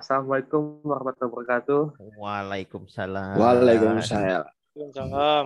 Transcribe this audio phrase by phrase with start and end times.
[0.00, 1.82] Assalamualaikum warahmatullahi wabarakatuh.
[2.16, 3.36] Waalaikumsalam.
[3.36, 4.48] Waalaikumsalam.
[4.48, 5.44] Waalaikumsalam.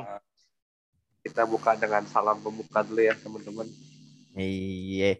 [1.27, 3.67] Kita buka dengan salam pembuka dulu ya teman-teman.
[4.39, 5.19] Iya.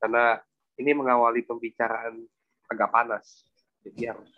[0.00, 0.40] Karena
[0.80, 2.24] ini mengawali pembicaraan
[2.72, 3.44] agak panas.
[3.84, 4.32] Jadi harus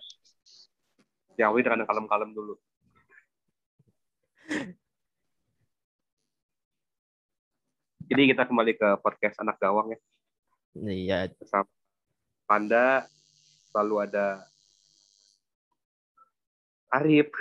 [1.38, 2.58] diawali dengan kalem-kalem dulu.
[8.10, 9.98] Jadi kita kembali ke podcast anak gawang ya.
[10.82, 11.18] Iya.
[11.38, 11.70] Bersama
[12.42, 13.06] Panda
[13.72, 14.44] selalu ada
[16.92, 17.32] Arif.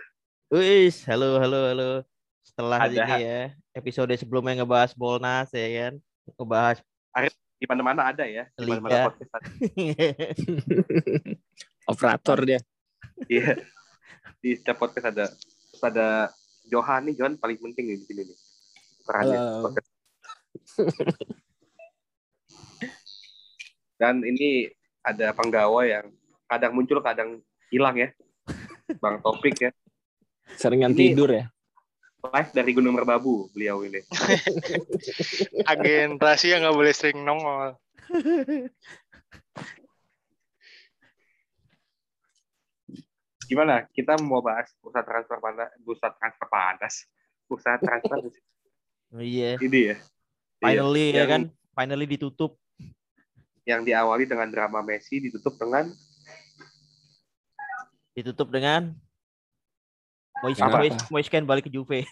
[0.47, 1.91] Wis, halo halo halo.
[2.39, 3.03] Setelah Ada.
[3.03, 3.41] ini ya,
[3.75, 5.93] episode sebelumnya ngebahas Bolnas ya kan.
[6.39, 6.79] Ngebahas
[7.61, 8.47] Di mana-mana ada ya.
[8.55, 9.05] Di mana-mana Liga.
[9.11, 9.49] podcast ada.
[11.91, 12.59] Operator dia.
[13.27, 13.59] Iya.
[14.39, 16.31] Di setiap podcast ada terus ada
[16.71, 18.37] Johan nih, Johan paling penting nih di sini nih.
[19.03, 19.39] Perannya.
[23.99, 24.71] Dan ini
[25.05, 26.07] ada penggawa yang
[26.51, 27.39] kadang muncul, kadang
[27.71, 28.09] hilang ya.
[28.99, 29.71] Bang Topik ya.
[30.59, 31.47] Seringan Ini- tidur ya.
[32.21, 33.97] Live dari Gunung Merbabu beliau ini.
[35.71, 37.73] Agen rahasia nggak boleh sering nongol.
[43.47, 43.83] Gimana?
[43.91, 46.93] Kita mau bahas pusat transfer panas, pusat transfer panas,
[47.49, 48.17] pusat transfer
[49.11, 49.59] Iya.
[49.59, 49.95] ini ya.
[50.61, 51.41] Finally Iya, ya kan.
[51.75, 52.55] Finally ditutup.
[53.67, 55.91] Yang diawali dengan drama Messi, ditutup dengan
[58.11, 58.95] Ditutup dengan
[60.41, 62.03] Moise Kean balik ke Juve.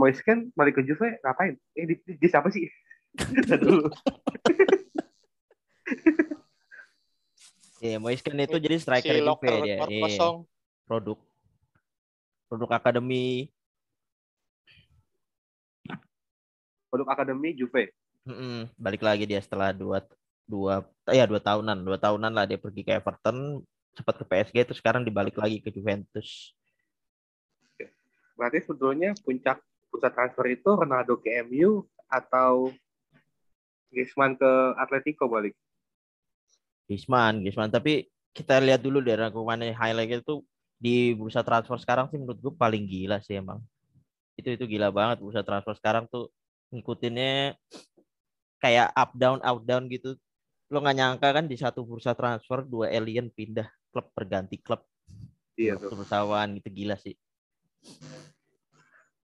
[0.00, 1.56] Moise kan balik ke Juve ngapain?
[1.76, 2.68] Eh di, di, di siapa sih?
[3.64, 3.88] Dulu.
[7.80, 9.88] Iya, Moise Kean itu jadi striker si Juve dia.
[9.88, 10.44] kosong.
[10.84, 11.16] Produk
[12.50, 13.48] produk akademi
[16.90, 17.94] Produk akademi Juve.
[18.26, 20.04] Mm-mm, balik lagi dia setelah dua
[20.44, 23.62] dua ya dua tahunan dua tahunan lah dia pergi ke Everton
[23.94, 26.52] sempat ke PSG terus sekarang dibalik lagi ke Juventus.
[28.34, 32.74] Berarti sebetulnya puncak pusat transfer itu Ronaldo ke MU atau
[33.90, 35.54] Griezmann ke Atletico balik?
[36.90, 37.70] Griezmann Griezmann.
[37.70, 40.42] Tapi kita lihat dulu dari rangkumannya highlight itu
[40.80, 43.60] di bursa transfer sekarang sih menurut gue paling gila sih emang.
[44.38, 46.32] Itu itu gila banget bursa transfer sekarang tuh
[46.70, 47.58] ngikutinnya
[48.62, 50.14] kayak up down up down gitu
[50.70, 54.86] lo nggak nyangka kan di satu bursa transfer dua alien pindah klub berganti klub
[55.58, 55.92] Iya tuh.
[55.92, 57.18] perusahaan gitu gila sih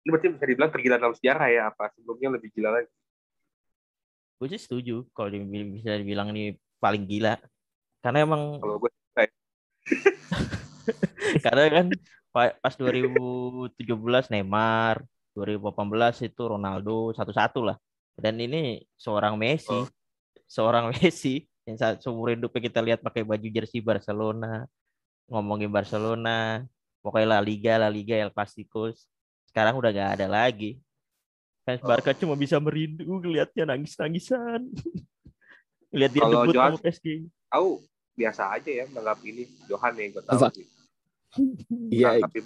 [0.03, 2.89] Ini berarti bisa dibilang tergila dalam sejarah ya apa sebelumnya lebih gila lagi.
[4.37, 5.33] gue sih setuju kalau
[5.73, 7.37] bisa dibilang ini paling gila
[8.05, 8.89] karena emang Kalau gue
[11.45, 11.87] karena kan
[12.31, 15.01] pa- pas 2017 Neymar
[15.37, 15.69] 2018
[16.25, 17.77] itu Ronaldo satu-satu lah
[18.17, 19.85] dan ini seorang Messi Oh.
[20.45, 24.65] seorang Messi yang saat seumur hidupnya kita lihat pakai baju jersey Barcelona
[25.27, 26.65] ngomongin Barcelona
[26.99, 28.89] pokoknya La Liga La Liga El Clasico
[29.45, 30.81] sekarang udah gak ada lagi
[31.61, 31.87] fans Oh.
[31.87, 34.65] Barca cuma bisa merindu ngelihatnya nangis-nangisan
[35.93, 37.05] lihat dia Kalau debut Johan- sama PSG
[37.47, 37.69] tahu
[38.13, 40.49] biasa aja ya menganggap ini Johan yang gue tahu.
[41.87, 42.39] Iya, Tapi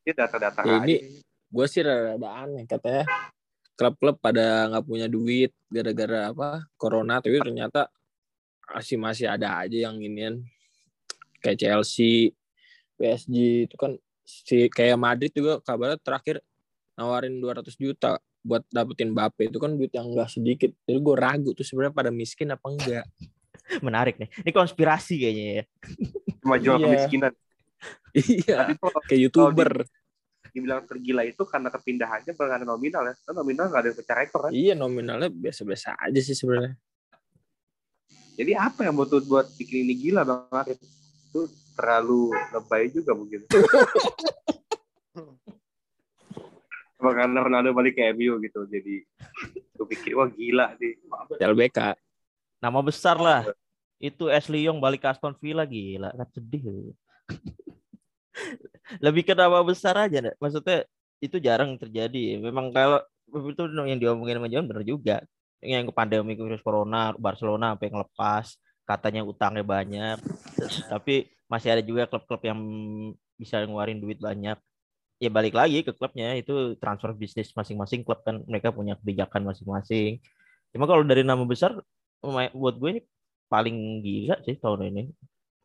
[0.00, 0.98] ini data-data Ya, ini- aja.
[1.50, 2.16] Gue sih rada
[2.46, 3.04] aneh katanya.
[3.74, 7.88] Klub-klub pada nggak punya duit gara-gara apa corona tapi ternyata
[8.70, 10.44] masih masih ada aja yang inian.
[11.40, 12.36] Kayak Chelsea,
[12.94, 13.34] PSG
[13.66, 16.44] itu kan si kayak Madrid juga kabarnya terakhir
[16.94, 19.48] nawarin 200 juta buat dapetin Mbappe.
[19.48, 20.70] Itu kan duit yang enggak sedikit.
[20.84, 23.08] Jadi gue ragu tuh sebenarnya pada miskin apa enggak.
[23.86, 24.28] Menarik nih.
[24.44, 25.64] Ini konspirasi kayaknya ya.
[26.44, 26.84] Cuma jual Iya.
[26.84, 27.32] kemiskinan.
[28.36, 28.56] iya.
[28.68, 29.70] Tapi kalau kayak youtuber
[30.50, 33.14] dibilang tergila itu karena kepindahannya bukan karena nominal ya.
[33.24, 34.50] Kan nominal nggak ada yang pecah rekor kan.
[34.50, 36.76] iya nominalnya biasa-biasa aja sih sebenarnya
[38.38, 40.80] Jadi apa yang butuh buat bikin ini gila Bang Arif?
[41.28, 41.44] Itu
[41.76, 43.44] terlalu lebay juga mungkin.
[47.00, 48.64] Apa karena Ronaldo balik ke MU gitu.
[48.64, 49.04] Jadi
[49.76, 50.96] gue pikir wah gila nih.
[51.36, 51.96] LBK
[52.60, 53.48] nama besar lah
[53.96, 56.62] itu Ashley Young balik ke Aston Villa gila kan sedih
[58.98, 60.34] lebih ke nama besar aja Nek.
[60.42, 60.82] maksudnya
[61.20, 62.40] itu jarang terjadi.
[62.40, 62.98] Memang kalau
[63.30, 65.22] itu yang diomongin sama John bener juga.
[65.60, 68.46] Yang ke pandemi virus corona Barcelona sampai ngelepas
[68.88, 70.18] katanya utangnya banyak.
[70.88, 72.58] Tapi masih ada juga klub-klub yang
[73.36, 74.56] bisa ngeluarin duit banyak.
[75.20, 78.40] Ya balik lagi ke klubnya itu transfer bisnis masing-masing klub kan.
[78.48, 80.18] Mereka punya kebijakan masing-masing.
[80.72, 81.76] Cuma kalau dari nama besar
[82.56, 83.02] buat gue ini
[83.52, 85.02] paling gila sih tahun ini.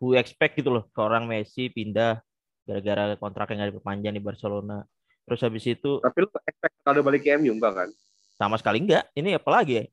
[0.03, 2.19] Who expect gitu loh seorang Messi pindah
[2.65, 4.81] gara-gara kontraknya nggak diperpanjang di Barcelona.
[5.25, 7.89] Terus habis itu Tapi lu expect Ronaldo balik ke MU enggak kan?
[8.35, 9.07] sama sekali enggak.
[9.15, 9.85] Ini apalagi ya?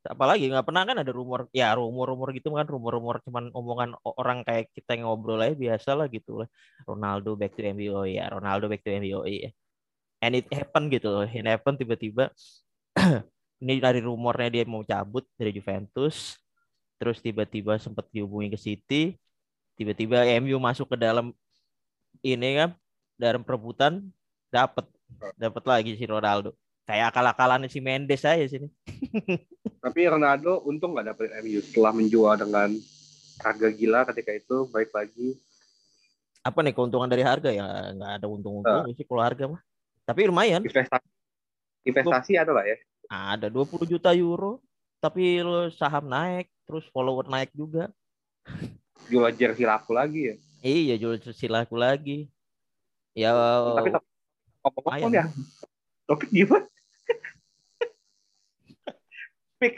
[0.00, 4.72] Apalagi nggak pernah kan ada rumor, ya rumor-rumor gitu kan, rumor-rumor cuman omongan orang kayak
[4.72, 6.48] kita yang ngobrol aja biasa lah gitu lah.
[6.88, 9.52] Ronaldo back to MU, oh ya Ronaldo back to MU, oh iya.
[10.24, 12.32] And it happen gitu loh, it happen tiba-tiba.
[13.60, 16.40] ini dari rumornya dia mau cabut dari Juventus,
[16.96, 19.02] terus tiba-tiba sempat dihubungi ke City,
[19.76, 21.36] tiba-tiba MU masuk ke dalam
[22.20, 22.70] ini kan,
[23.16, 24.06] dalam perebutan,
[24.52, 24.86] dapat
[25.36, 26.54] dapat lagi si Ronaldo.
[26.88, 28.66] Kayak akal-akalannya si Mendes aja sini.
[29.84, 32.74] Tapi Ronaldo untung nggak dapet MU setelah menjual dengan
[33.40, 35.36] harga gila ketika itu baik lagi.
[36.40, 39.60] apa nih keuntungan dari harga ya nggak ada untung-untung sih kalau harga mah
[40.08, 41.04] tapi lumayan Investasi
[41.84, 42.80] investasi ada lah ya.
[43.12, 44.56] ada 20 juta euro
[45.04, 47.92] tapi lo saham naik terus follower naik juga
[49.10, 50.36] Jual jersey laku lagi ya.
[50.60, 52.28] Iya jual silaku lagi
[53.16, 53.32] ya
[53.76, 53.90] Tapi
[54.60, 55.24] ngomong-ngomong ya.
[56.04, 56.66] Topik gimana?
[59.60, 59.76] Fix.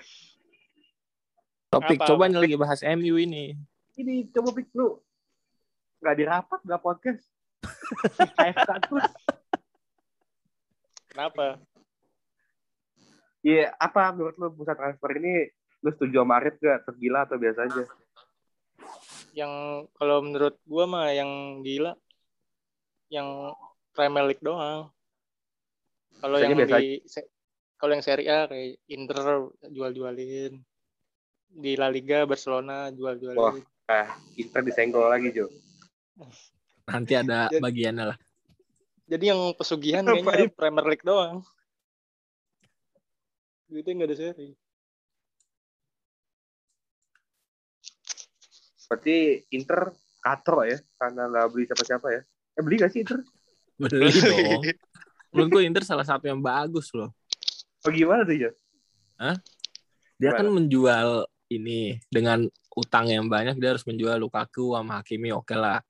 [1.73, 2.07] Topik Apa?
[2.13, 3.59] coba nih lagi bahas MU ini.
[3.99, 5.01] Ini coba fix lu.
[6.03, 7.23] Nggak dirapat, nggak podcast.
[8.39, 9.07] AFK terus.
[11.11, 11.61] Kenapa?
[13.43, 15.51] Iya, apa menurut lu pusat transfer ini
[15.83, 16.87] lu setuju sama Arif gak?
[16.87, 17.83] Tergila atau biasa aja?
[19.33, 19.53] Yang
[19.93, 21.31] kalau menurut gua mah yang
[21.61, 21.97] gila
[23.09, 23.53] yang
[23.91, 24.89] Premier League doang.
[26.17, 27.29] Kalau yang biasa di se-
[27.77, 29.19] kalau yang Serie A kayak Inter
[29.65, 30.61] jual-jualin.
[31.53, 32.93] Di La Liga Barcelona Wah.
[32.93, 33.61] jual-jualin.
[33.85, 34.09] Eh,
[34.39, 35.53] Inter disenggol lagi, Jo.
[36.87, 38.19] Nanti ada Jadi- bagiannya lah.
[39.05, 40.49] Jadi yang pesugihan kayaknya?
[40.49, 41.45] Premier League doang.
[43.69, 44.49] Duitnya nggak ada seri.
[48.93, 49.89] Berarti Inter
[50.21, 52.21] katro ya, karena nggak beli siapa-siapa ya.
[52.29, 53.25] Eh, beli gak sih Inter?
[53.81, 54.61] Beli dong.
[55.33, 57.09] Menurut gue Inter salah satu yang bagus loh.
[57.89, 58.53] Oh, gimana tuh, Jo?
[60.21, 60.61] Dia kan Gimana?
[60.61, 61.09] menjual
[61.49, 62.45] ini dengan
[62.77, 65.81] utang yang banyak dia harus menjual Lukaku sama Hakimi oke lah.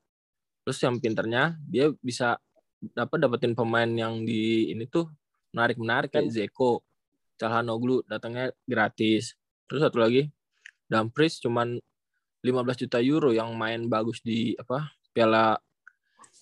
[0.62, 2.38] Terus yang pinternya dia bisa
[2.78, 5.10] dapat dapetin pemain yang di ini tuh
[5.50, 6.86] menarik menarik kayak Zeko,
[7.34, 9.34] Calhanoglu datangnya gratis.
[9.66, 10.30] Terus satu lagi
[10.86, 11.82] Dumfries cuman
[12.42, 15.54] 15 juta euro yang main bagus di apa Piala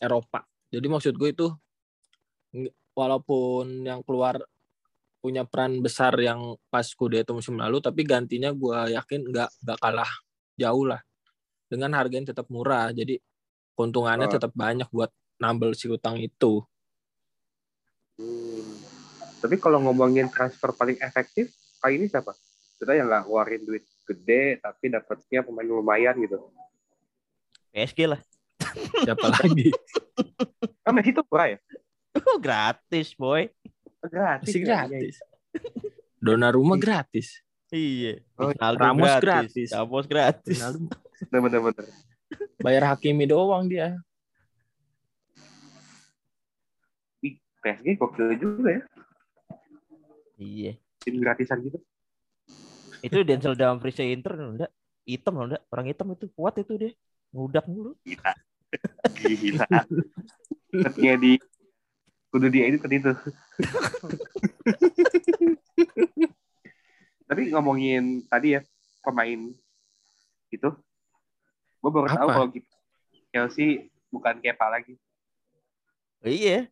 [0.01, 0.49] Eropa.
[0.73, 1.47] Jadi maksud gue itu
[2.97, 4.41] walaupun yang keluar
[5.21, 10.11] punya peran besar yang pas Scudetto musim lalu, tapi gantinya gue yakin nggak nggak kalah
[10.57, 11.01] jauh lah.
[11.69, 13.21] Dengan harga yang tetap murah, jadi
[13.77, 14.33] keuntungannya Oh.
[14.33, 16.65] tetap banyak buat nambel si utang itu.
[18.17, 18.77] Hmm.
[19.41, 22.33] Tapi kalau ngomongin transfer paling efektif, kali ini siapa?
[22.81, 26.41] Kita yang nggak keluarin duit gede, tapi dapatnya pemain lumayan gitu.
[27.71, 28.19] PSG lah
[29.05, 29.69] Siapa lagi?
[30.81, 31.59] Kan Messi tuh murah ya?
[32.25, 33.47] Oh, gratis boy
[34.01, 34.49] Gratis.
[34.51, 34.89] Masih ya?
[34.89, 35.15] gratis.
[36.19, 37.45] Donnarumma gratis.
[37.71, 39.69] iya Oh, Ronaldo Ramos gratis.
[39.71, 40.59] Ramos gratis
[41.29, 41.85] Bener-bener.
[42.59, 44.01] bayar Hakimi doang dia.
[47.61, 48.83] PSG gokil juga ya.
[50.41, 50.73] iya
[51.05, 51.77] Tim gratisan gitu.
[53.01, 54.73] Itu Denzel Dumfries Inter enggak
[55.09, 56.93] hitam loh enggak orang hitam itu kuat itu dia.
[57.31, 57.95] Ngudak mulu.
[58.03, 58.33] Gila.
[59.19, 59.67] Gila.
[61.19, 61.33] Di
[62.31, 62.79] kudu dia itu.
[62.83, 63.13] Tadi itu.
[67.31, 68.61] Tapi ngomongin tadi ya
[69.07, 69.55] pemain
[70.51, 70.71] itu,
[71.79, 72.75] gue baru tahu kalau gitu
[73.31, 74.99] Chelsea bukan Kepa lagi.
[76.27, 76.67] iya.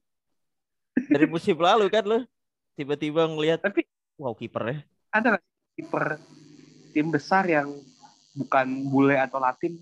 [0.98, 2.26] Dari musim lalu kan lo
[2.74, 3.86] tiba-tiba ngelihat Tapi
[4.18, 4.82] wow kipernya.
[5.14, 5.38] Ada
[5.78, 6.18] kiper
[6.90, 7.70] tim besar yang
[8.34, 9.78] bukan bule atau Latin?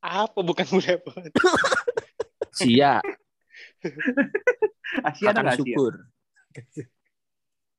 [0.00, 1.12] Apa bukan boleh apa?
[2.52, 3.00] Sia,
[5.02, 5.42] Asia ada?
[5.42, 5.56] Ya?
[5.56, 5.92] syukur.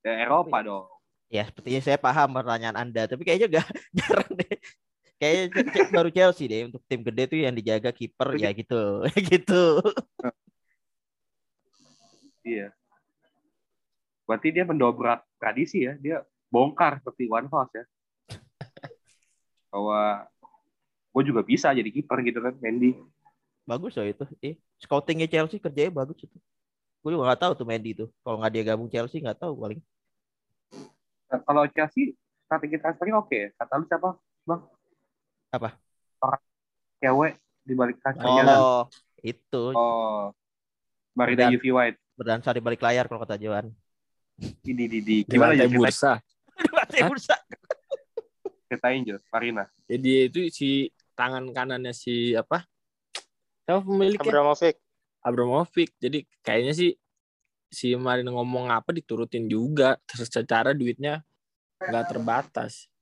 [0.02, 0.86] Ya, Eropa dong.
[1.28, 3.68] ya sepertinya saya paham pertanyaan anda tapi kayaknya gak
[4.00, 4.56] jarang deh
[5.20, 5.46] kayaknya
[5.92, 9.62] baru Chelsea deh untuk tim gede tuh yang dijaga kiper ya gitu gitu
[12.48, 12.72] Iya.
[14.24, 16.00] Berarti dia mendobrak tradisi ya.
[16.00, 17.84] Dia bongkar seperti One House ya.
[19.72, 20.24] Bahwa
[21.12, 22.94] gue juga bisa jadi kiper gitu kan, Mendy.
[23.68, 26.32] bagus loh itu eh scoutingnya Chelsea kerjanya bagus itu
[27.04, 29.80] gue juga nggak tahu tuh Mendy itu kalau nggak dia gabung Chelsea nggak tahu paling
[31.28, 32.16] Nah, kalau Chelsea
[32.48, 33.48] strategi transfernya oke ya.
[33.52, 34.16] Kata lu siapa,
[34.48, 34.64] Bang?
[35.52, 35.76] Apa?
[36.24, 36.40] Orang
[36.96, 38.56] cewek di balik kacanya.
[38.56, 38.80] oh
[39.20, 40.32] itu Oh.
[41.12, 41.98] Marina UV White.
[42.16, 43.68] berdansa di balik layar kalau kata Johan
[44.40, 45.16] Ini di, di.
[45.20, 45.68] Di Gimana ya?
[45.68, 46.16] bursa.
[47.04, 47.10] Hah?
[47.10, 47.36] bursa
[48.68, 49.64] Ceritain Jo, Marina.
[49.88, 52.68] Jadi itu si tangan kanannya si apa?
[53.64, 54.28] Siapa pemiliknya?
[54.28, 54.78] Abramovich.
[55.24, 55.92] Abramovich.
[55.96, 56.92] Jadi kayaknya sih
[57.72, 59.96] si Marino ngomong apa diturutin juga.
[60.04, 61.24] Terus secara duitnya
[61.80, 62.92] nggak terbatas.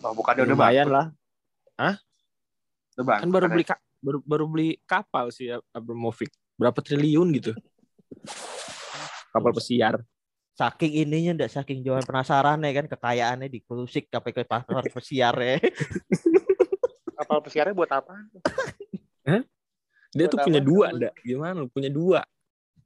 [0.00, 1.06] Oh, bukannya udah Lumayan bangkrut, lah.
[2.96, 3.54] Udah bangkrut Kan baru katanya.
[3.60, 6.32] beli ka- baru baru beli kapal si Abramovich.
[6.56, 7.52] Berapa triliun gitu.
[9.36, 10.00] Kapal pesiar.
[10.54, 15.58] Saking ininya ndak saking jualan penasaran ya kan kekayaannya dikusik sampai ke pasar pesiar ya.
[17.18, 18.14] Kapal pesiarnya buat apa?
[20.14, 21.12] Dia Buat tuh apa punya dua, ndak?
[21.26, 22.22] Gimana lu punya dua?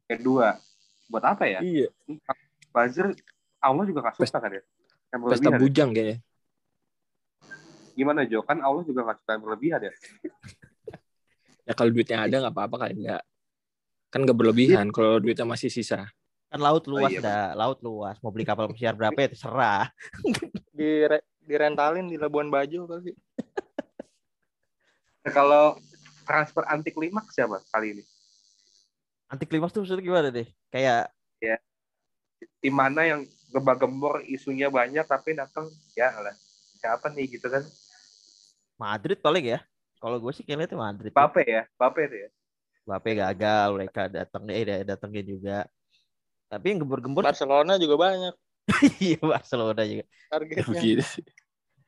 [0.08, 0.56] Kedua,
[1.12, 1.60] buat apa ya?
[1.60, 1.92] Iya.
[2.72, 3.12] Buzzer,
[3.60, 4.62] Allah juga gak suka kan ya?
[5.12, 5.52] Yang Pesta berlebihan.
[5.52, 5.60] ya?
[5.60, 6.16] bujang kayaknya.
[7.92, 8.40] Gimana Jo?
[8.48, 9.92] Kan Allah juga gak suka yang berlebihan ya?
[11.68, 13.22] Ya kalau duitnya ada nggak apa-apa kan enggak.
[14.08, 16.08] Kan nggak berlebihan kalau duitnya masih sisa.
[16.48, 18.16] Kan laut luas iya, dah, laut luas.
[18.24, 19.92] Mau beli kapal pesiar berapa ya terserah.
[20.78, 21.04] Di
[21.48, 23.16] direntalin di Labuan Bajo kali.
[25.24, 25.80] Nah, kalau
[26.28, 28.04] transfer anti klimaks siapa kali ini?
[29.32, 30.48] Anti klimaks tuh maksudnya gimana deh?
[30.68, 31.08] Kayak
[32.58, 33.22] Tim mana yang
[33.54, 36.34] gembar-gembor isunya banyak tapi datang ya lah
[36.78, 37.62] siapa nih gitu kan?
[38.78, 39.58] Madrid paling ya.
[39.98, 41.10] Kalau gue sih kayaknya itu Madrid.
[41.10, 42.28] Bape ya, Bape itu ya.
[42.86, 45.58] Bape gagal, mereka datang eh datangnya juga.
[46.48, 48.34] Tapi yang gembor-gembor Barcelona juga banyak
[49.04, 50.04] iya Barcelona juga.
[50.28, 50.64] targetnya.
[50.68, 51.24] Begitu sih.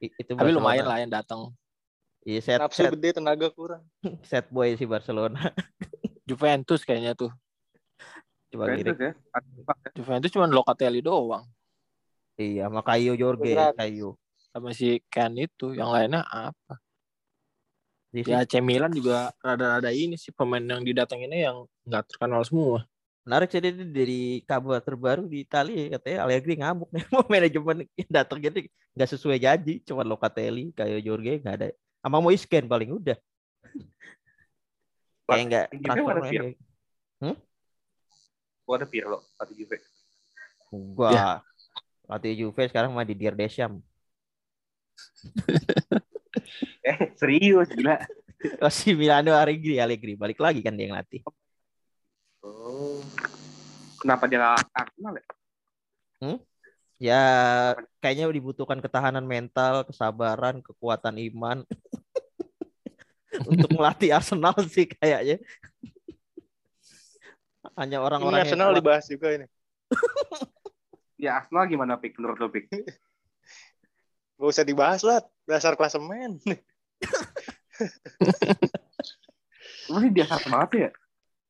[0.01, 1.53] I- Itu Tapi lumayan lah yang datang.
[2.25, 3.85] Iya set, Nafsu set, gede tenaga kurang.
[4.29, 5.41] set boy si Barcelona.
[6.29, 7.33] Juventus kayaknya tuh.
[8.53, 9.01] Coba Juventus lirik.
[9.01, 9.13] ya.
[9.97, 11.45] Juventus cuma Locatelli doang.
[12.41, 13.77] Iya, sama Kayo Jorge, Berat.
[13.77, 14.17] Kayo.
[14.53, 15.77] Sama si Ken itu.
[15.77, 16.81] Yang lainnya apa?
[18.11, 22.83] Di Ya AC Milan juga rada-rada ini sih pemain yang didatanginnya yang nggak terkenal semua.
[23.31, 28.43] Menarik sih dia dari kabar terbaru di Italia katanya Allegri ngamuk nih mau manajemen datang
[28.43, 31.71] jadi nggak sesuai janji cuma Locatelli kayak Jorge nggak ada.
[32.03, 33.15] Sama mau scan paling udah.
[35.31, 36.51] Kayak nggak Juve transfer mana Pirlo?
[38.67, 39.79] Gua ada Pirlo atau Juve.
[40.75, 41.39] gua
[42.11, 43.79] latih Juve sekarang mah di Dier Deschamps.
[46.81, 47.95] Eh serius gila.
[48.65, 50.19] oh, si Milano Allegri Allegri.
[50.19, 51.23] Balik lagi kan dia yang latih
[52.81, 53.05] Oh.
[54.01, 55.25] Kenapa dia Arsenal ya?
[57.01, 57.25] ya
[58.01, 61.65] kayaknya dibutuhkan ketahanan mental kesabaran kekuatan iman
[63.53, 65.41] untuk melatih Arsenal sih kayaknya
[67.81, 68.79] hanya orang-orang yang Arsenal kuat.
[68.81, 69.47] dibahas juga ini.
[71.21, 72.73] Ya Arsenal gimana Pik menurut lo Pik?
[74.41, 75.21] Gak usah dibahas lah.
[75.45, 76.41] Dasar klasemen.
[79.85, 80.91] Emang ini dasar banget ya?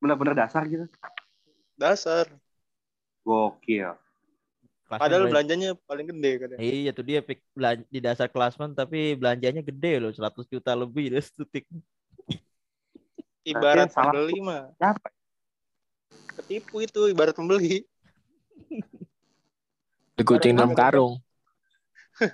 [0.03, 0.91] Bener-bener dasar gitu.
[1.81, 2.29] Dasar.
[3.25, 3.97] Gokil.
[4.85, 6.47] Klasmen Padahal belan- belanjanya paling gede kan.
[6.61, 7.25] Iya tuh dia
[7.89, 11.65] di dasar klasmen tapi belanjanya gede loh 100 juta lebih dia stutik.
[13.41, 14.69] Ibarat salah pembeli mah.
[14.77, 15.09] Siapa?
[16.37, 17.81] Ketipu itu ibarat pembeli.
[20.17, 21.17] Di kucing dalam karung.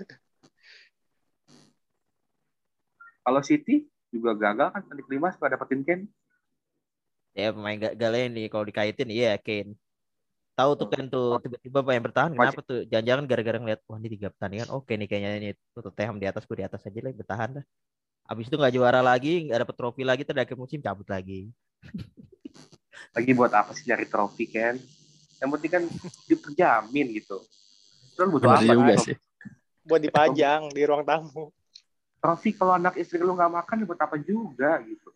[3.24, 6.08] Kalau City juga gagal kan di kelima suka dapetin Ken.
[7.38, 9.78] Ya pemain gagalnya nih kalau dikaitin iya Kane.
[10.58, 12.80] Tahu tuh kan tuh tiba-tiba apa yang bertahan Masih- kenapa tuh?
[12.90, 16.58] Jangan-jangan gara-gara ngeliat wah ini tiga pertandingan oke nih kayaknya ini Tottenham di atas gue
[16.58, 17.66] di atas aja lah bertahan dah.
[18.26, 21.54] Abis itu nggak juara lagi, nggak dapet trofi lagi, terus akhir musim cabut lagi.
[23.16, 24.82] Lagi buat apa sih nyari trofi Ken?
[25.38, 25.84] Yang penting kan
[26.26, 27.38] hidup terjamin gitu.
[28.18, 28.66] Terus butuh apa?
[28.66, 29.14] juga trofi?
[29.14, 29.16] sih.
[29.86, 31.54] Buat dipajang di ruang tamu.
[32.18, 35.14] Trofi kalau anak istri lu nggak makan buat apa juga gitu.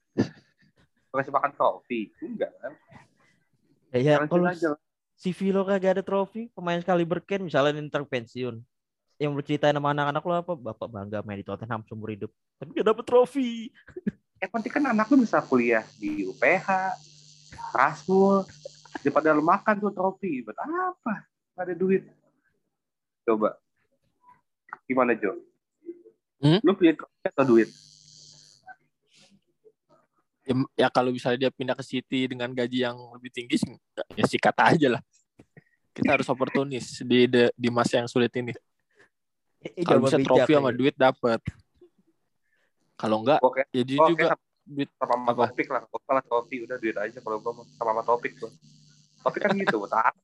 [1.12, 2.08] Kasih makan trofi.
[2.24, 2.74] Enggak kan?
[3.92, 4.80] Ya, ya kalau aja.
[5.20, 8.64] si Vilo kagak ada trofi, pemain sekali berken misalnya Inter pensiun.
[9.20, 10.54] Yang berceritain sama anak-anak lo apa?
[10.56, 12.32] Bapak bangga main di Tottenham seumur hidup.
[12.58, 13.70] Tapi gak dapet trofi.
[14.42, 16.98] Yang penting kan anak lu bisa kuliah di UPH,
[17.76, 18.50] Rasmul,
[19.04, 20.42] daripada lu makan tuh trofi.
[20.42, 21.28] Buat apa?
[21.54, 22.08] Gak ada duit.
[23.28, 23.60] Coba.
[24.90, 25.38] Gimana Jo?
[26.42, 26.58] Hmm?
[26.66, 27.70] Lu punya trofi atau duit?
[30.52, 33.72] Ya, ya kalau misalnya dia pindah ke City dengan gaji yang lebih tinggi sih,
[34.20, 35.02] ya sikat aja lah.
[35.96, 38.52] Kita harus oportunis di de- di masa yang sulit ini.
[39.64, 40.80] Eh, Kalau bisa trofi sama lagi.
[40.84, 41.40] duit dapat.
[43.00, 43.64] Kalau enggak, Oke.
[43.72, 45.44] jadi Oke, juga sama, duit sama sama Apa?
[45.56, 45.82] topik lah.
[45.88, 48.52] Gak lah trofi, udah duit aja kalau gua mau sama sama topik gua.
[49.24, 50.20] Topik kan gitu, buat apa?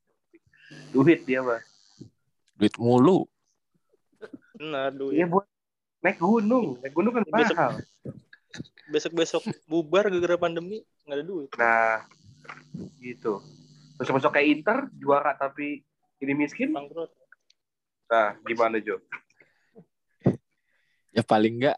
[0.92, 1.64] Duit dia mah.
[2.58, 3.24] duit mulu.
[4.60, 5.26] Benar Iya duit.
[5.30, 5.46] buat
[6.04, 6.68] naik gunung.
[6.84, 7.72] Naik gunung kan mahal.
[8.90, 11.50] Besok-besok bubar gara-gara pandemi nggak ada duit.
[11.58, 12.06] Nah,
[13.02, 13.42] gitu.
[13.98, 15.82] Masuk-masuk kayak Inter, juara tapi
[16.22, 16.72] ini miskin.
[16.72, 17.10] Bangkrut.
[18.08, 19.02] Nah, gimana Jo?
[21.12, 21.78] Ya paling enggak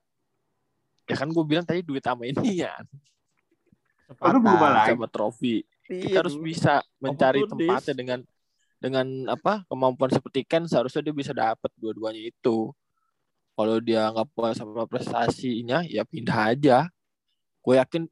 [1.10, 2.78] ya kan gue bilang tadi duit sama ini ya.
[4.22, 4.94] Lagi.
[4.94, 5.66] sama trofi.
[5.90, 6.46] Iya, Kita harus dulu.
[6.46, 8.20] bisa mencari tempatnya dengan
[8.80, 12.70] dengan apa kemampuan seperti Ken seharusnya dia bisa dapat dua-duanya itu.
[13.60, 16.88] Kalau dia nggak puas sama prestasinya, ya pindah aja.
[17.60, 18.08] Gue yakin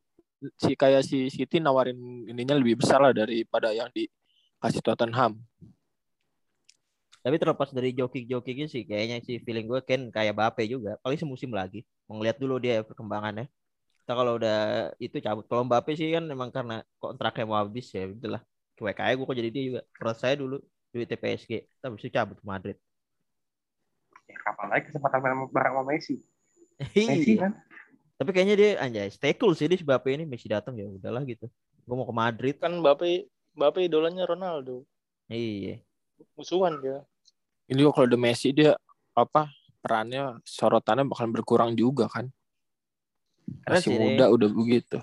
[0.59, 1.95] si kayak si City nawarin
[2.27, 5.39] ininya lebih besar lah daripada yang dikasih Tottenham.
[7.23, 10.99] Tapi terlepas dari joki-jokinya sih, kayaknya sih feeling gue Ken kayak Bape juga.
[10.99, 11.87] Paling semusim lagi.
[12.11, 13.47] Mau ngeliat dulu dia perkembangannya.
[14.03, 15.47] Kita kalau udah itu cabut.
[15.47, 18.03] Kalau Mbappe sih kan memang karena kontraknya mau habis ya.
[18.03, 18.43] Itulah.
[18.75, 19.81] Cuek aja gue kok jadi dia juga.
[19.95, 20.55] Menurut saya dulu
[20.91, 21.51] duit PSG.
[21.79, 22.77] Tapi itu cabut ke Madrid.
[24.27, 26.15] Ya, kapan lagi kesempatan main bareng sama Messi?
[26.95, 27.47] Messi Iya.
[27.47, 27.51] kan?
[28.17, 31.23] Tapi kayaknya dia anjay stay cool sih dia si Mbappe ini Messi datang ya udahlah
[31.23, 31.47] gitu.
[31.87, 32.55] Gue mau ke Madrid.
[32.59, 34.83] Kan Bape Bape idolanya Ronaldo.
[35.31, 35.79] Iya.
[36.35, 37.05] Musuhan dia.
[37.69, 38.75] Ini juga kalau ada Messi dia
[39.13, 39.47] apa
[39.79, 42.27] perannya sorotannya bakal berkurang juga kan.
[43.63, 44.97] Keren Masih sih muda udah begitu.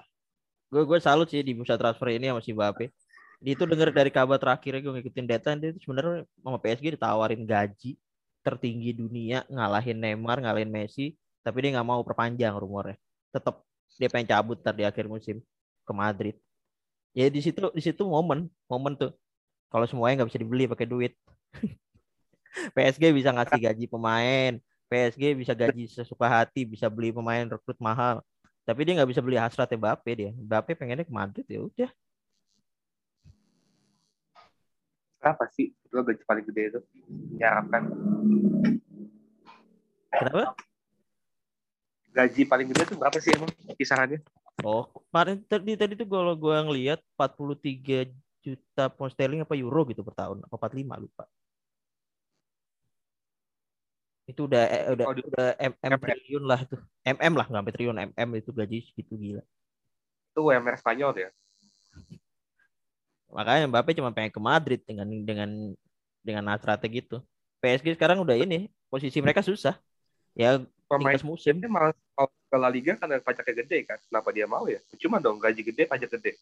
[0.69, 2.91] Gue gue salut sih di bursa transfer ini sama si Mbappe.
[3.41, 7.47] Dia itu denger dari kabar terakhirnya gue ngikutin data dia itu sebenarnya sama PSG ditawarin
[7.47, 7.95] gaji
[8.45, 13.01] tertinggi dunia ngalahin Neymar, ngalahin Messi, tapi dia nggak mau perpanjang rumornya.
[13.33, 13.65] Tetap
[13.97, 15.41] dia pengen cabut ntar di akhir musim
[15.83, 16.37] ke Madrid.
[17.17, 19.15] Ya di situ di situ momen momen tuh
[19.73, 21.13] kalau semuanya nggak bisa dibeli pakai duit.
[22.77, 24.53] PSG bisa ngasih gaji pemain,
[24.87, 28.23] PSG bisa gaji sesuka hati, bisa beli pemain rekrut mahal.
[28.63, 30.31] Tapi dia nggak bisa beli hasratnya Mbappe dia.
[30.33, 31.91] Mbappe pengennya ke Madrid ya udah.
[35.25, 36.81] Berapa sih lo gaji paling gede itu?
[37.41, 37.89] Diharapkan.
[40.13, 40.53] Kenapa?
[42.13, 43.49] Gaji paling gede itu berapa sih emang
[43.81, 44.21] kisarannya?
[44.61, 48.13] Oh, kemarin tadi tadi tuh kalau gua ngelihat 43
[48.45, 51.25] juta pound sterling apa euro gitu per tahun, apa 45 lupa.
[54.29, 56.01] Itu udah eh, udah Oh, udah M, M MM.
[56.05, 56.77] triliun lah itu.
[57.09, 59.43] MM lah nggak sampai triliun, MM itu gaji segitu gila.
[60.37, 61.31] Itu UMR Spanyol ya?
[63.35, 65.51] Makanya Mbappe cuma pengen ke Madrid dengan dengan
[66.23, 67.19] dengan strategi gitu.
[67.59, 69.75] PSG sekarang udah ini, posisi mereka susah.
[70.39, 71.59] Ya Pemain musim.
[71.59, 73.99] Dia malah mau ke La Liga karena pajaknya gede kan.
[74.07, 74.79] Kenapa dia mau ya?
[75.01, 76.39] Cuma dong gaji gede, pajak gede.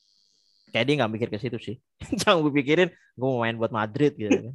[0.73, 1.77] kayak dia nggak mikir ke situ sih.
[2.21, 4.55] Jangan gue pikirin gue mau main buat Madrid gitu kan.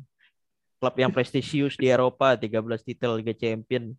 [0.78, 3.98] Klub yang prestisius di Eropa, 13 titel Liga Champion.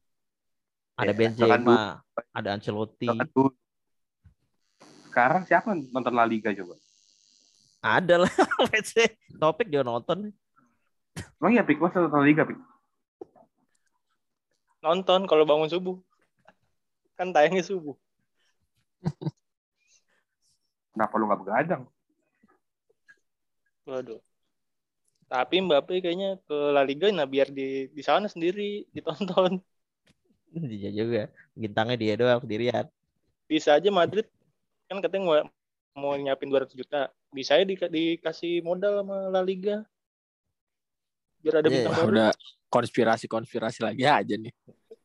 [0.99, 2.03] Ada Ya, Benzema,
[2.35, 3.07] ada Ancelotti.
[5.07, 6.75] Sekarang siapa nonton La Liga coba?
[7.79, 8.33] Ada lah.
[8.73, 10.35] Let's say, topik dia nonton.
[11.39, 12.59] Emang ya Pik, masa nonton Liga Pik?
[14.83, 15.97] Nonton kalau bangun subuh.
[17.19, 17.95] Kan tayangnya subuh.
[20.95, 21.83] Kenapa lu nggak begadang?
[23.87, 24.19] Waduh.
[25.29, 29.61] Tapi Mbappe kayaknya ke La Liga nah biar di di sana sendiri ditonton.
[30.51, 31.29] Dia juga.
[31.55, 32.87] Bintangnya dia doang sendirian.
[33.47, 34.27] Bisa aja Madrid
[34.89, 35.35] kan katanya mau,
[35.93, 37.13] mau nyiapin 200 juta.
[37.29, 39.85] Bisa aja di, dikasih modal sama La Liga.
[41.45, 42.13] Biar ada Iya, bintang Wah, baru.
[42.13, 42.29] udah
[42.69, 44.53] konspirasi-konspirasi lagi aja nih.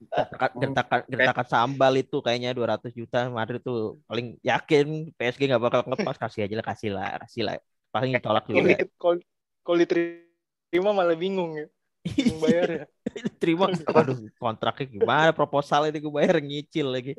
[0.03, 6.19] Gertakan, gertakan, sambal itu kayaknya 200 juta Madrid tuh paling yakin PSG nggak bakal ngelepas
[6.19, 7.55] kasih aja lah kasih lah kasih lah
[7.88, 9.15] paling ditolak juga Kalau
[9.63, 11.67] kalau diterima malah bingung ya.
[12.03, 12.86] Bingung bayar ya.
[13.41, 17.13] terima aduh kontraknya gimana proposal ini gue bayar nyicil lagi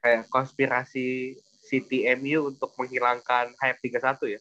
[0.00, 4.40] Kayak konspirasi City MU untuk menghilangkan hype 31 ya.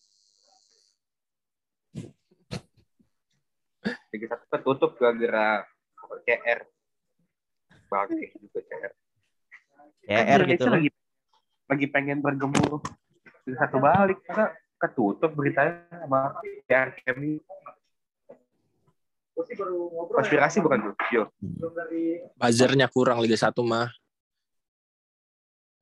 [4.13, 5.65] 31 tertutup gara-gara
[6.23, 6.59] CR.
[7.89, 8.93] Bangke juga CR.
[10.05, 10.89] CR Indonesia gitu lagi
[11.65, 12.81] lagi pengen bergemuruh
[13.45, 16.37] satu balik karena ketutup beritanya sama
[16.69, 17.41] CR MU.
[20.15, 21.23] Konspirasi bukan tuh, Yo.
[22.39, 23.91] Buzzernya kurang Liga 1 mah.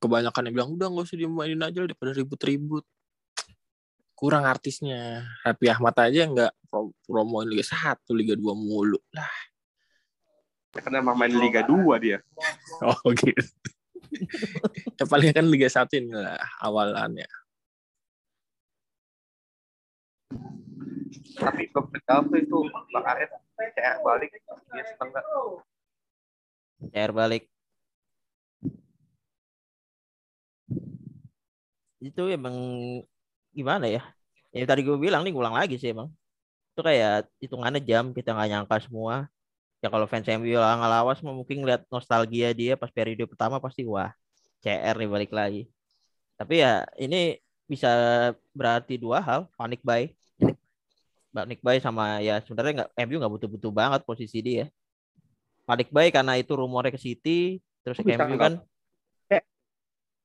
[0.03, 2.83] Kebanyakan yang bilang udah nggak usah dimainin aja daripada ribut-ribut.
[4.19, 5.23] Kurang artisnya.
[5.47, 8.99] Raffi Ahmad aja nggak pro- promoin Liga 1, Liga 2 mulu.
[9.15, 9.31] Lah,
[10.75, 12.19] Karena emang main Liga 2 dia.
[12.83, 13.47] oh gitu.
[14.99, 17.29] ya paling kan Liga 1 ini lah awalannya.
[21.39, 21.87] Tapi tuh
[22.35, 22.57] itu
[22.91, 25.23] Bang Aret CR balik dia setengah.
[26.91, 27.52] CR balik
[32.03, 32.55] itu emang
[33.55, 34.03] gimana ya?
[34.51, 36.11] Yang tadi gue bilang nih ngulang lagi sih emang.
[36.73, 39.29] Itu kayak hitungannya jam kita nggak nyangka semua.
[39.83, 44.15] Ya kalau fans MU lah ngelawas mungkin lihat nostalgia dia pas periode pertama pasti wah
[44.63, 45.67] CR nih balik lagi.
[46.39, 47.89] Tapi ya ini bisa
[48.55, 50.07] berarti dua hal panik buy.
[51.33, 54.65] Panik buy sama ya sebenarnya nggak MU nggak butuh-butuh banget posisi dia.
[55.67, 58.63] Panik buy karena itu rumornya ke City terus ke MU kan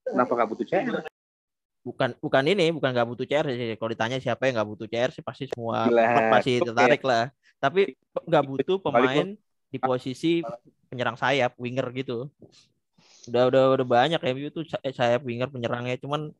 [0.09, 1.08] Kenapa nggak butuh CR?
[1.83, 3.77] Bukan bukan ini bukan nggak butuh CR sih.
[3.79, 7.31] Kalau ditanya siapa yang nggak butuh CR sih pasti semua Gila, pasti tertarik lah.
[7.59, 9.27] Tapi nggak butuh pemain
[9.69, 10.45] di posisi
[10.88, 12.29] penyerang sayap winger gitu.
[13.29, 16.01] Udah udah udah banyak MU tuh say- sayap winger penyerangnya.
[16.01, 16.33] Cuman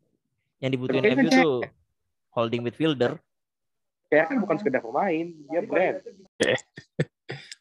[0.59, 1.55] yang dibutuhin Tapi kan MU tuh
[2.35, 3.19] holding midfielder.
[4.09, 6.01] CR kan bukan sekedar pemain, dia brand.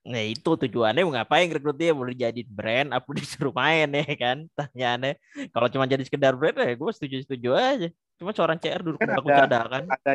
[0.08, 1.92] Nah itu tujuannya mau ngapain rekrut dia?
[1.92, 4.38] Mau jadi brand apa disuruh main ya kan?
[4.56, 5.20] Tanyaannya
[5.52, 7.88] kalau cuma jadi sekedar brand ya gue setuju setuju aja.
[8.16, 10.14] Cuma seorang CR duduk Kan bangku ada- cadangan Ada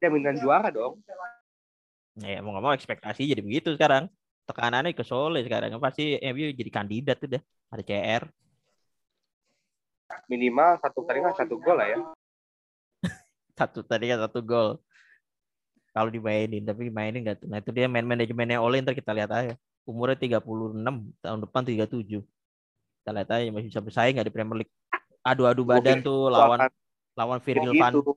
[0.00, 0.98] jaminan juara dong.
[2.14, 4.08] ya mau nggak mau ekspektasi jadi begitu sekarang.
[4.44, 5.72] Tekanannya ke Sole sekarang.
[5.80, 7.40] Pasti MU jadi kandidat udah
[7.72, 8.24] ada CR
[10.28, 11.98] Minimal satu kali satu gol lah ya.
[13.58, 14.80] satu tadi kan satu gol
[15.94, 17.46] kalau dimainin tapi mainin nggak tuh.
[17.46, 19.54] Nah itu dia main manajemennya Ole ntar kita lihat aja.
[19.86, 20.42] Umurnya 36
[21.22, 22.18] tahun depan 37
[23.04, 24.74] kita lihat aja masih bisa bersaing nggak di Premier League.
[25.22, 26.66] Adu-adu badan tuh lawan
[27.14, 28.12] lawan Virgil van gitu,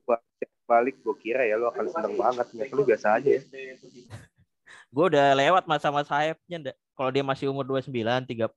[0.68, 2.44] balik gue kira ya lo akan seneng banget.
[2.50, 3.42] Ternyata lu biasa aja ya.
[4.94, 7.92] gue udah lewat masa-masa hype-nya kalau dia masih umur 29
[8.26, 8.48] 30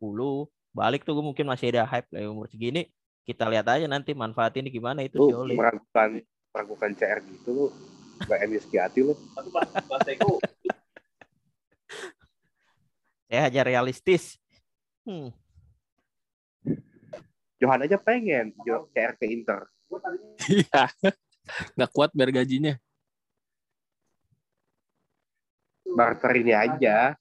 [0.71, 2.89] balik tuh gue mungkin masih ada hype lah umur segini.
[3.21, 5.53] Kita lihat aja nanti manfaatin gimana itu si Lu Ole.
[5.53, 7.69] meragukan meragukan CR gitu.
[8.27, 9.13] Gak MU hati lu.
[13.31, 14.35] saya hanya realistis
[15.07, 15.31] hmm.
[17.61, 19.69] Johan aja pengen Jo- CR ke Inter.
[20.49, 20.89] Iya.
[21.77, 22.73] Nggak kuat bayar gajinya.
[25.85, 27.13] Barter ini aja.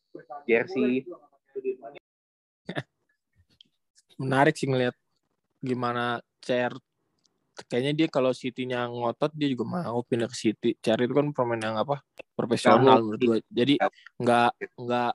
[0.49, 1.05] Jersey.
[4.21, 4.97] Menarik sih ngeliat
[5.61, 6.73] gimana CR
[7.67, 10.71] kayaknya dia kalau City-nya ngotot dia juga mau pindah ke City.
[10.79, 12.01] CR itu kan pemain yang apa?
[12.33, 13.39] Profesional menurut gue.
[13.51, 13.75] Jadi
[14.21, 15.13] nggak nggak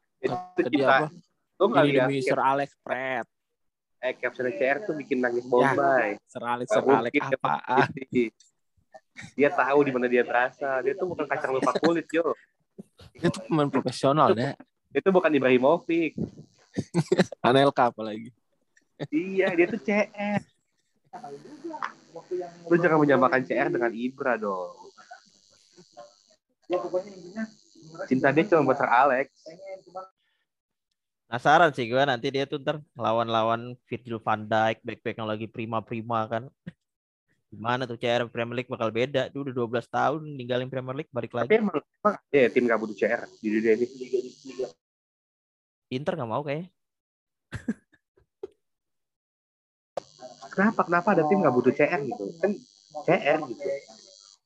[0.59, 1.07] tadi apa?
[1.55, 3.27] lu lihat Sir Alex Pret.
[4.03, 6.19] eh, caption CR tuh bikin nangis Bombay.
[6.29, 7.89] Sir Alex, Sir Alex mungkin dia apaan?
[9.39, 10.83] Dia tahu di mana dia terasa.
[10.83, 12.35] Dia tuh bukan kacang lupa kulit, yo.
[13.15, 14.51] Itu pemain profesional deh.
[14.91, 16.19] Itu bukan Ibrahimovic.
[17.47, 18.35] Anelka apalagi.
[19.07, 19.79] Iya, dia tuh
[22.71, 24.75] Lu jangan menyamakan CR dengan Ibra dong.
[28.07, 29.27] Cinta dia cuma buat Sir Alex.
[31.25, 36.29] Penasaran sih gue nanti dia tuh ntar lawan-lawan Virgil van Dijk, back-back yang lagi prima-prima
[36.29, 36.43] kan.
[37.49, 39.31] Gimana tuh CR Premier League bakal beda.
[39.31, 41.61] Dia udah 12 tahun ninggalin Premier League balik Tapi lagi.
[41.61, 43.85] emang, emang ada ya tim gak butuh CR di dunia ini.
[45.93, 46.69] Inter nggak mau kayaknya.
[50.55, 50.87] Kenapa?
[50.87, 52.31] Kenapa ada tim gak butuh CR gitu?
[52.39, 52.55] Kan
[53.03, 53.63] CR gitu.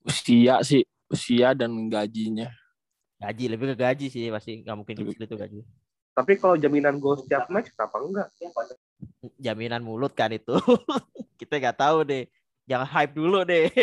[0.09, 0.81] Usia sih,
[1.13, 2.49] usia dan gajinya.
[3.19, 5.59] Gaji lebih ke gaji sih pasti nggak mungkin di itu gaji.
[6.15, 8.31] Tapi kalau jaminan gol setiap match, kenapa enggak?
[9.37, 10.55] Jaminan mulut kan itu.
[11.39, 12.25] Kita nggak tahu deh.
[12.65, 13.69] Jangan hype dulu deh.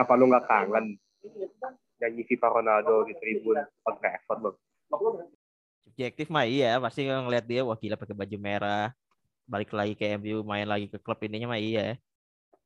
[0.00, 0.94] Apa lu nggak kangen
[1.98, 4.54] nyanyi FIFA Ronaldo di tribun kontra Everton bang?
[5.94, 8.90] Subjektif mah iya, pasti ngeliat dia wah gila pakai baju merah.
[9.46, 11.94] Balik lagi ke MU, main lagi ke klub ininya mah iya.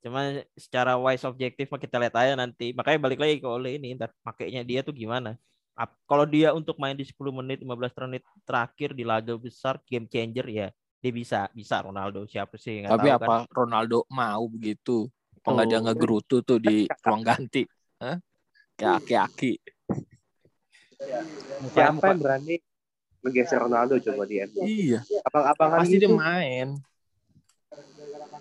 [0.00, 2.72] Cuma secara wise objektif mah kita lihat aja nanti.
[2.72, 5.36] Makanya balik lagi ke Ole ini ntar makainya dia tuh gimana.
[6.08, 10.48] Kalau dia untuk main di 10 menit, 15 menit terakhir di laga besar, game changer
[10.48, 13.42] ya dia bisa, bisa Ronaldo siapa sih nggak Tapi tahu apa kan.
[13.54, 15.06] Ronaldo mau begitu?
[15.38, 17.62] Apa nggak dia ngegerutu tuh di ruang ganti?
[18.02, 18.18] Hah?
[18.74, 19.52] Kayak aki-aki.
[21.62, 22.56] Muka, Siapa yang berani
[23.20, 24.62] menggeser Ronaldo coba di MU?
[24.64, 26.16] Iya, Abang-abangan pasti dia gitu.
[26.16, 26.68] main.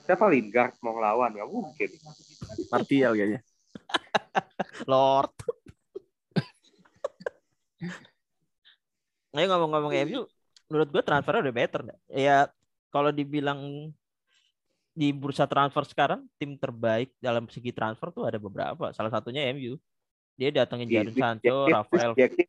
[0.07, 1.35] Siapa Lingard mau ngelawan?
[1.35, 1.89] Gak mungkin.
[2.71, 3.41] Martial kayaknya.
[4.91, 5.33] Lord.
[9.35, 10.21] Nah, ngomong-ngomong MU,
[10.71, 11.79] menurut gue transfernya udah better.
[11.85, 11.99] nggak?
[12.09, 12.47] Ya
[12.89, 13.91] kalau dibilang
[14.97, 18.89] di bursa transfer sekarang tim terbaik dalam segi transfer tuh ada beberapa.
[18.97, 19.77] Salah satunya MU.
[20.38, 22.13] Dia datangin Jadon Sancho, Rafael.
[22.13, 22.45] Objektif,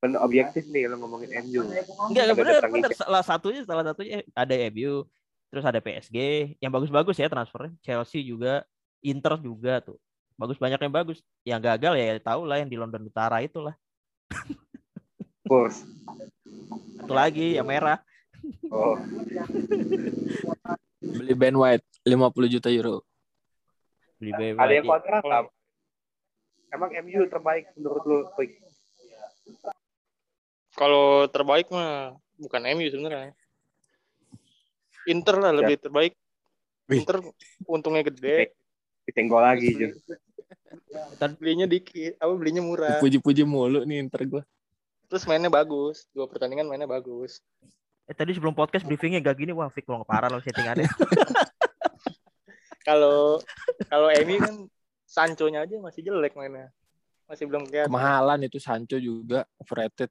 [0.00, 1.68] bener objektif nih lo ngomongin MU.
[2.08, 2.96] Enggak, datangin bener.
[2.96, 5.04] Salah satunya, salah satunya ada MU,
[5.52, 6.16] terus ada PSG,
[6.64, 7.76] yang bagus-bagus ya transfernya.
[7.84, 8.64] Chelsea juga,
[9.04, 10.00] Inter juga tuh.
[10.40, 11.20] Bagus banyak yang bagus.
[11.44, 13.76] Yang gagal ya tahu lah yang di London Utara itulah.
[15.44, 15.84] Spurs.
[16.96, 18.00] Satu lagi yang merah.
[18.72, 18.96] Oh,
[21.00, 23.04] Beli Ben White 50 juta euro.
[24.16, 24.92] Beli BB ada yang lagi.
[24.92, 25.42] kontrak nggak?
[26.70, 28.18] Emang MU terbaik menurut lo?
[28.34, 28.58] Quick?
[30.76, 33.32] Kalau terbaik mah bukan MU sebenarnya.
[35.06, 36.12] Inter lah lebih terbaik.
[36.90, 37.02] Wih.
[37.02, 37.18] Inter
[37.66, 38.54] untungnya gede,
[39.06, 39.88] Disenggol lagi Jo.
[41.38, 42.98] belinya dikit, apa belinya murah.
[42.98, 44.42] Puji-puji mulu nih Inter gua.
[45.06, 47.38] Terus mainnya bagus, dua pertandingan mainnya bagus.
[48.06, 50.86] Eh tadi sebelum podcast briefingnya gak gini, wah Fik lo parah lo settingannya.
[52.86, 53.42] Kalau
[53.90, 54.70] kalau Emi kan
[55.06, 56.74] Sancho-nya aja masih jelek mainnya.
[57.30, 57.90] Masih belum kelihatan.
[57.90, 60.10] Kemahalan itu Sancho juga overrated.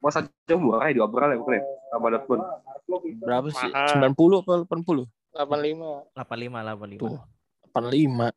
[0.00, 1.64] Mau Sancho murah ya diobrol ya bukan ya?
[1.92, 2.42] Sama Dortmund.
[3.24, 3.70] Berapa sih?
[3.72, 4.12] Mahal.
[4.12, 5.08] 90 apa 80?
[5.32, 6.12] 85.
[6.12, 7.00] 85 85.
[7.00, 7.16] Tuh.
[7.72, 8.32] 85.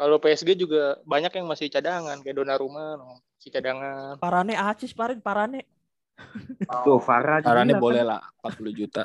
[0.00, 3.20] Kalau PSG juga banyak yang masih cadangan kayak Donnarumma no.
[3.36, 4.16] si cadangan.
[4.16, 5.68] Parane Acis parin Parane.
[6.84, 7.44] Tuh, Farah.
[7.44, 7.68] kan.
[7.76, 9.04] boleh lah 40 juta.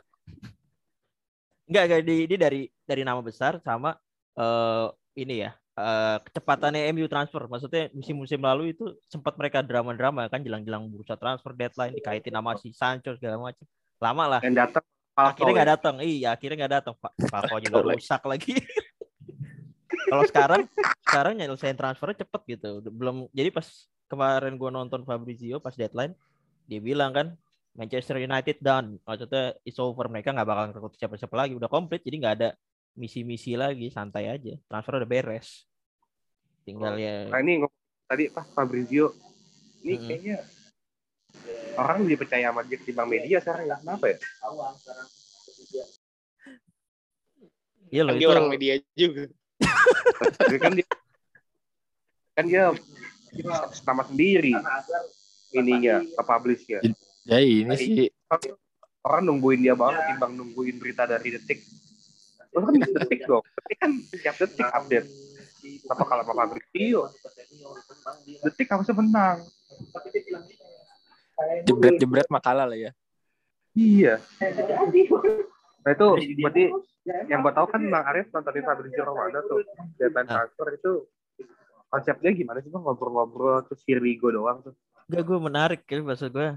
[1.68, 3.92] Enggak, enggak di, di dari dari nama besar sama
[4.40, 5.52] eh ini ya.
[5.76, 7.52] eh kecepatannya MU transfer.
[7.52, 12.72] Maksudnya musim-musim lalu itu sempat mereka drama-drama kan jelang-jelang bursa transfer deadline dikaitin nama si
[12.72, 13.68] Sancho segala macam.
[14.00, 14.42] Lama lah.
[14.44, 15.74] Yang datang akhirnya nggak ya.
[15.80, 18.54] datang iya akhirnya nggak datang Pak Falcao juga rusak lagi
[20.12, 20.62] kalau sekarang
[21.08, 26.12] sekarang nyelesain transfernya cepet gitu belum jadi pas kemarin gua nonton Fabrizio pas deadline
[26.68, 27.28] dia bilang kan
[27.72, 32.16] Manchester United done maksudnya it's over mereka nggak bakal rekrut siapa-siapa lagi udah komplit jadi
[32.20, 32.50] nggak ada
[32.96, 35.68] misi-misi lagi santai aja transfer udah beres
[36.66, 39.14] tinggal ya Nah ini ngomong tadi pas Fabrizio.
[39.86, 40.08] Ini Mm-mm.
[40.10, 40.38] kayaknya
[41.78, 43.78] orang lebih percaya sama dia ketimbang media sekarang ya.
[43.82, 44.18] Kenapa ya?
[47.94, 49.24] iya loh Kan itu dia orang media juga.
[50.58, 50.86] Kan dia
[52.36, 52.66] kan dia
[53.88, 54.52] nama sendiri
[55.56, 56.80] ininya ke publishnya
[57.26, 58.12] Ya ini sih
[59.08, 61.64] orang nungguin dia banget ketimbang nungguin berita dari detik
[62.56, 63.44] Lu kan detik dong.
[63.44, 63.92] Detik kan
[64.24, 65.08] tiap detik update.
[65.92, 67.10] Apa kalau sama Fabrizio
[68.46, 69.38] detik harusnya menang.
[71.68, 72.92] Jebret-jebret makalah lah ya.
[73.76, 74.24] iya.
[75.84, 76.08] Nah itu
[76.40, 76.64] berarti
[77.28, 79.62] yang gue tahu kan Bang Arif nontonin Fabrizio Romano tuh.
[80.00, 80.48] Deadline Ah.
[80.48, 80.92] transfer itu
[81.92, 82.82] konsepnya gimana sih bang?
[82.82, 84.74] Ngobrol-ngobrol terus here we go doang tuh.
[85.12, 86.56] Gak gue menarik ya maksud gue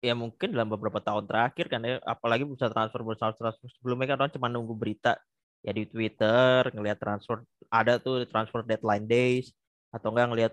[0.00, 4.16] ya mungkin dalam beberapa tahun terakhir kan ya apalagi bisa transfer bursa transfer sebelumnya kan
[4.24, 5.20] orang cuma nunggu berita
[5.60, 9.52] ya di Twitter ngelihat transfer ada tuh transfer deadline days
[9.92, 10.52] atau enggak ngelihat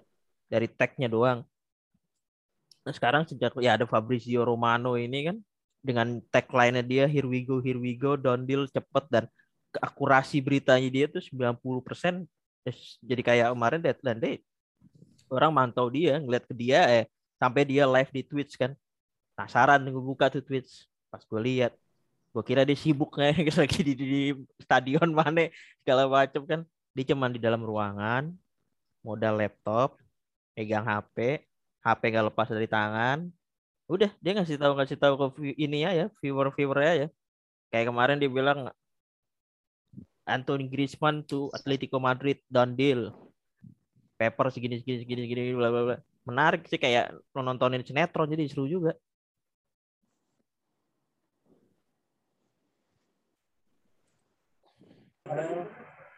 [0.51, 1.39] dari tagnya doang.
[2.83, 5.37] Nah, sekarang sejak ya ada Fabrizio Romano ini kan
[5.83, 9.25] dengan tagline-nya dia here we go here we go down deal cepet dan
[9.79, 12.27] akurasi beritanya dia tuh 90%
[12.67, 14.35] Terus jadi kayak kemarin deadline day
[15.31, 17.05] orang mantau dia ngeliat ke dia eh
[17.39, 18.75] sampai dia live di Twitch kan
[19.37, 21.77] penasaran gue buka tuh Twitch pas gue lihat
[22.33, 24.21] gue kira dia sibuk kayak lagi di, di, di
[24.65, 25.53] stadion mana
[25.85, 26.61] segala macem kan.
[26.97, 28.33] Dia cuman di dalam ruangan
[29.05, 30.01] modal laptop
[30.57, 31.45] pegang HP
[31.85, 33.29] HP gak lepas dari tangan.
[33.85, 37.07] Udah dia ngasih tahu ngasih tahu ke ini ya viewer viewernya ya.
[37.69, 38.73] Kayak kemarin dia bilang
[40.27, 43.13] Anthony Griezmann to Atletico Madrid done deal.
[44.17, 45.97] Paper segini segini segini segini bla bla bla.
[46.27, 48.97] Menarik sih kayak nontonin sinetron jadi seru juga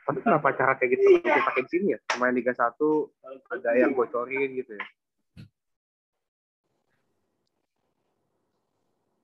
[0.09, 2.65] tapi kenapa cara kayak gitu kita pakai di sini ya pemain Liga 1
[3.53, 4.85] ada yang bocorin gitu ya?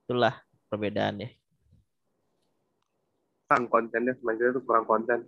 [0.06, 0.36] Itulah
[0.70, 1.34] perbedaannya
[3.46, 5.20] kurang kontennya sebenarnya itu kurang konten.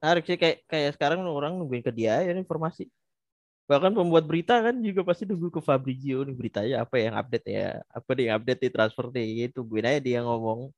[0.00, 2.88] Menarik sih kayak kayak sekarang orang nungguin ke dia ya informasi.
[3.68, 7.84] Bahkan pembuat berita kan juga pasti nunggu ke Fabrizio nih beritanya apa yang update ya?
[7.92, 9.52] Apa nih yang update di transfer nih?
[9.52, 10.72] Itu gue aja dia ngomong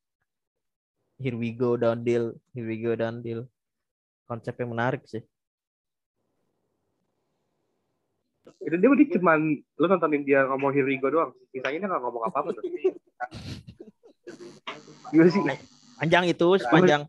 [1.18, 2.32] here we go down deal.
[2.54, 3.48] Here we go down deal.
[4.30, 5.20] Konsep yang menarik sih.
[8.62, 11.34] Itu dia dia cuman lu nontonin dia ngomong here we go doang.
[11.50, 12.62] Sisanya dia nggak ngomong apa apa tuh
[15.12, 15.42] gimana sih?
[16.00, 17.02] Panjang itu sepanjang.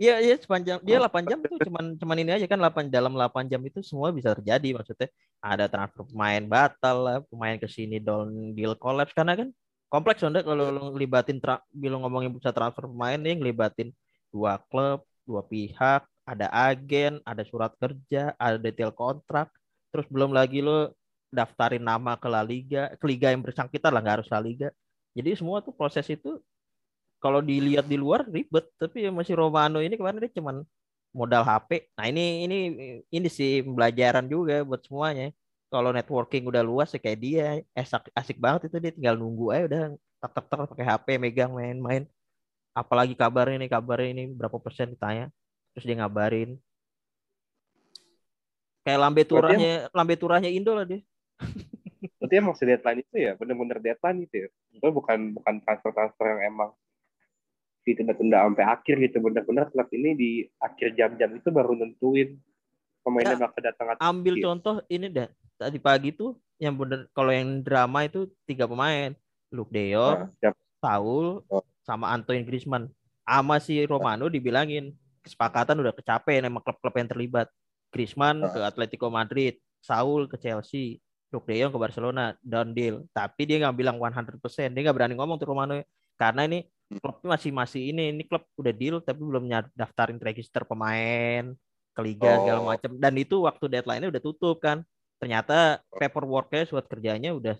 [0.00, 0.80] Iya, iya sepanjang.
[0.80, 4.08] Dia 8 jam tuh cuman cuman ini aja kan 8 dalam 8 jam itu semua
[4.08, 5.12] bisa terjadi maksudnya.
[5.44, 9.48] Ada transfer pemain batal lah, pemain ke sini down deal collapse karena kan
[9.90, 11.42] kompleks Sonda kalau lu ngelibatin
[11.74, 13.90] bila ngomongin bisa transfer pemain nih ngelibatin
[14.30, 19.50] dua klub, dua pihak, ada agen, ada surat kerja, ada detail kontrak,
[19.90, 20.94] terus belum lagi lo
[21.34, 24.68] daftarin nama ke La Liga, ke liga yang bersangkutan lah nggak harus La Liga.
[25.12, 26.38] Jadi semua tuh proses itu
[27.18, 28.70] kalau dilihat di luar ribet.
[28.78, 30.62] Tapi ya masih Romano ini kemarin dia cuman
[31.10, 32.58] modal HP nah ini ini
[33.10, 35.34] ini sih pembelajaran juga buat semuanya
[35.70, 37.46] kalau networking udah luas ya kayak dia
[37.78, 39.82] asik, asik banget itu dia tinggal nunggu aja udah
[40.18, 42.04] tak tak tak pakai HP megang main-main.
[42.74, 45.30] Apalagi kabarnya ini kabarnya ini berapa persen ditanya
[45.72, 46.58] terus dia ngabarin.
[48.82, 51.00] Kayak lambe turahnya lambe turahnya Indo lah dia.
[52.18, 54.48] Berarti emang si deadline itu ya bener-bener deadline itu ya.
[54.74, 56.70] Itu bukan bukan transfer transfer yang emang
[57.86, 59.22] ditunda-tunda sampai akhir gitu.
[59.22, 62.34] Bener-bener klub ini di akhir jam-jam itu baru nentuin
[63.00, 64.44] pemainnya Ya, bakal datang ambil Iya.
[64.46, 69.12] contoh ini dah tadi pagi tuh yang bener kalau yang drama itu tiga pemain
[69.48, 70.54] Luke De Jong Nah.
[70.78, 71.64] Saul Oh.
[71.80, 72.88] sama Antoine Griezmann
[73.22, 74.90] Sama si Romano dibilangin
[75.22, 77.46] kesepakatan udah kecapean sama klub-klub yang terlibat.
[77.88, 78.50] Griezmann Ah.
[78.50, 83.06] ke Atletico Madrid, Saul ke Chelsea, Luke De Jong ke Barcelona, down deal.
[83.10, 85.78] Tapi dia nggak bilang 100%, dia nggak berani ngomong tuh Romano
[86.16, 86.66] karena ini
[86.98, 91.54] klubnya masih masih ini ini klub udah deal tapi belum daftarin register pemain
[91.90, 92.68] ke liga segala Oh.
[92.70, 94.86] macam dan itu waktu deadline-nya udah tutup kan.
[95.20, 97.56] Ternyata paperworknya surat kerjanya udah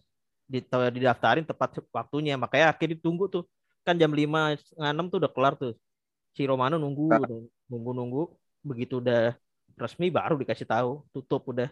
[0.48, 0.64] di-
[0.96, 2.38] didaftarin tepat waktunya.
[2.40, 3.44] Makanya akhirnya ditunggu tuh.
[3.84, 5.76] Kan jam lima enam tuh udah kelar tuh.
[6.32, 7.10] Si Romano nunggu
[7.68, 8.22] nunggu nunggu
[8.64, 9.34] begitu udah
[9.76, 11.04] resmi baru dikasih tahu.
[11.12, 11.68] Tutup udah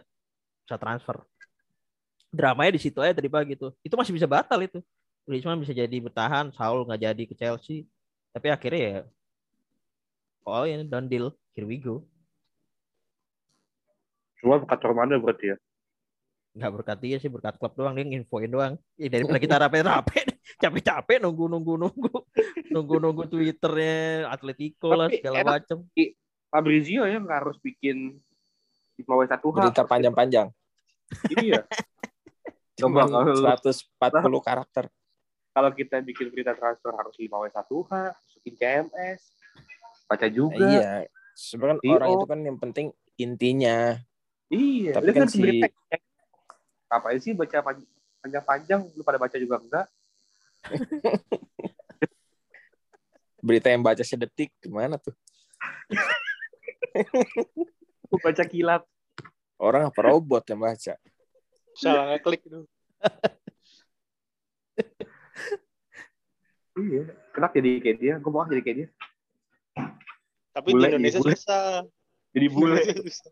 [0.67, 1.21] bisa transfer.
[2.29, 3.73] Dramanya di situ aja tadi pagi tuh.
[3.81, 4.83] Itu masih bisa batal itu.
[5.25, 7.89] Griezmann bisa jadi bertahan Saul nggak jadi ke Chelsea.
[8.29, 8.99] Tapi akhirnya ya
[10.45, 11.33] oh ini done deal.
[11.57, 12.05] Here we go
[14.39, 15.57] Cuma bukan Romano berarti ya.
[16.49, 20.17] nggak berkat dia sih berkat klub doang dia nginfoin doang ya, daripada kita rapi-rapi
[20.65, 22.13] capek-capek nunggu nunggu nunggu
[22.73, 25.85] nunggu nunggu twitternya Atletico lah segala macam
[26.49, 28.17] Fabrizio ya nggak harus bikin
[28.97, 29.57] di bawah satu H.
[29.63, 30.47] Berita panjang-panjang.
[31.39, 31.63] Iya.
[32.75, 34.85] Coba kalau 140 karakter.
[35.49, 39.21] kalau kita bikin berita transfer harus 5 W 1 H, masukin CMS,
[40.07, 40.65] baca juga.
[40.67, 40.91] Iya.
[41.35, 41.95] Sebenarnya Iya.
[41.95, 43.77] orang itu kan yang penting intinya.
[44.49, 44.91] Iya.
[44.97, 45.67] Tapi Lu kan si- berita
[46.89, 47.85] apa sih baca pan-
[48.19, 49.85] panjang-panjang lu pada baca juga enggak?
[53.39, 55.15] Berita yang baca sedetik gimana tuh?
[58.09, 58.83] Lu baca kilat.
[59.55, 60.97] Orang apa robot yang baca?
[61.77, 62.65] Salah ngeklik itu.
[66.79, 67.11] Iya.
[67.35, 68.13] Kenapa jadi kayak dia?
[68.23, 68.87] Gue mau jadi kayak dia.
[70.55, 71.35] Tapi Bule, di Indonesia iya, bule.
[71.35, 71.67] susah.
[72.31, 72.71] Jadi bule.
[72.79, 73.31] Indonesia susah.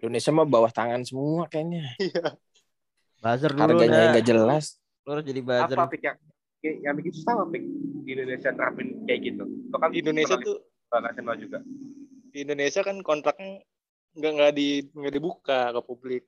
[0.00, 1.92] Indonesia mah bawah tangan semua kayaknya.
[1.98, 2.26] Iya.
[3.22, 4.64] buzzer dulu Harganya nggak jelas.
[5.02, 6.18] lu harus jadi buzzer apa pik yang
[6.82, 7.62] yang bikin susah apa pik
[8.02, 9.44] di Indonesia terapin kayak gitu?
[9.46, 10.56] Itu kan Indonesia tuh
[10.92, 11.58] nasional juga.
[12.32, 13.60] di Indonesia kan kontraknya
[14.16, 16.22] nggak nggak di nggak dibuka ke publik.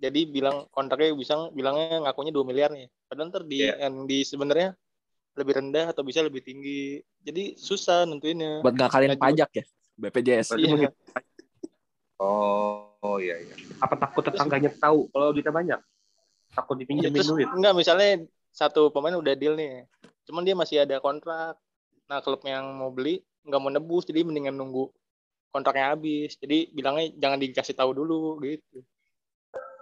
[0.00, 2.88] Jadi bilang kontraknya bisa bilangnya ngakunya 2 miliar nih.
[3.08, 3.88] Padahal ntar di Iya.
[3.88, 4.72] yang di sebenarnya
[5.36, 7.00] lebih rendah atau bisa lebih tinggi.
[7.20, 8.64] Jadi susah nentuinnya.
[8.64, 9.64] Buat ngakalin pajak ya.
[10.00, 10.56] BPJS.
[10.56, 10.88] Iya.
[12.20, 13.54] Oh, oh iya iya.
[13.80, 15.80] Apa takut tetangganya tahu kalau duitnya banyak?
[16.52, 17.48] Takut dipinjemin Terus duit.
[17.48, 19.88] enggak misalnya satu pemain udah deal nih.
[20.28, 21.56] Cuman dia masih ada kontrak.
[22.10, 24.92] Nah, klub yang mau beli nggak mau nebus jadi mendingan nunggu
[25.48, 26.36] kontraknya habis.
[26.36, 28.84] Jadi bilangnya jangan dikasih tahu dulu gitu.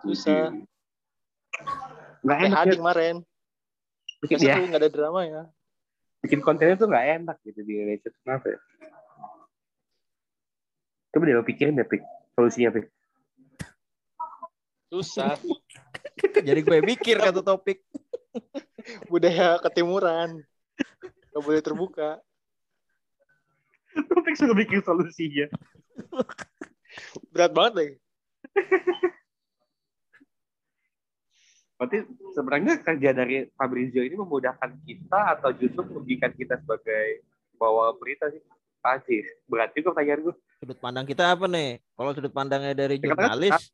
[0.07, 0.55] Susah.
[2.23, 2.77] Nggak Kayak enak ya.
[2.79, 3.17] kemarin.
[4.19, 5.43] Bikin, Nggak ya, nggak ada drama ya.
[6.19, 8.11] bikin kontennya tuh nggak enak gitu di Indonesia.
[8.23, 8.59] Kenapa ya?
[11.11, 12.03] Coba deh lo pikirin deh, Pik.
[12.39, 12.87] Solusinya, Pik.
[14.95, 15.35] Susah.
[16.47, 17.83] jadi gue mikir kata topik
[19.11, 20.47] Budaya ketimuran.
[21.35, 22.23] Gak boleh terbuka.
[23.99, 25.51] Lo Pik sudah bikin solusinya.
[27.35, 27.91] Berat banget deh.
[31.75, 31.99] Berarti
[32.39, 37.27] sebenarnya kerja dari Fabrizio ini memudahkan kita atau justru merugikan kita sebagai
[37.59, 38.39] bawa berita sih?
[38.79, 39.27] Pasti.
[39.51, 40.37] Berat juga pertanyaan gue.
[40.59, 43.71] Sudut pandang kita apa nih kalau sudut pandangnya dari Ya, jurnalis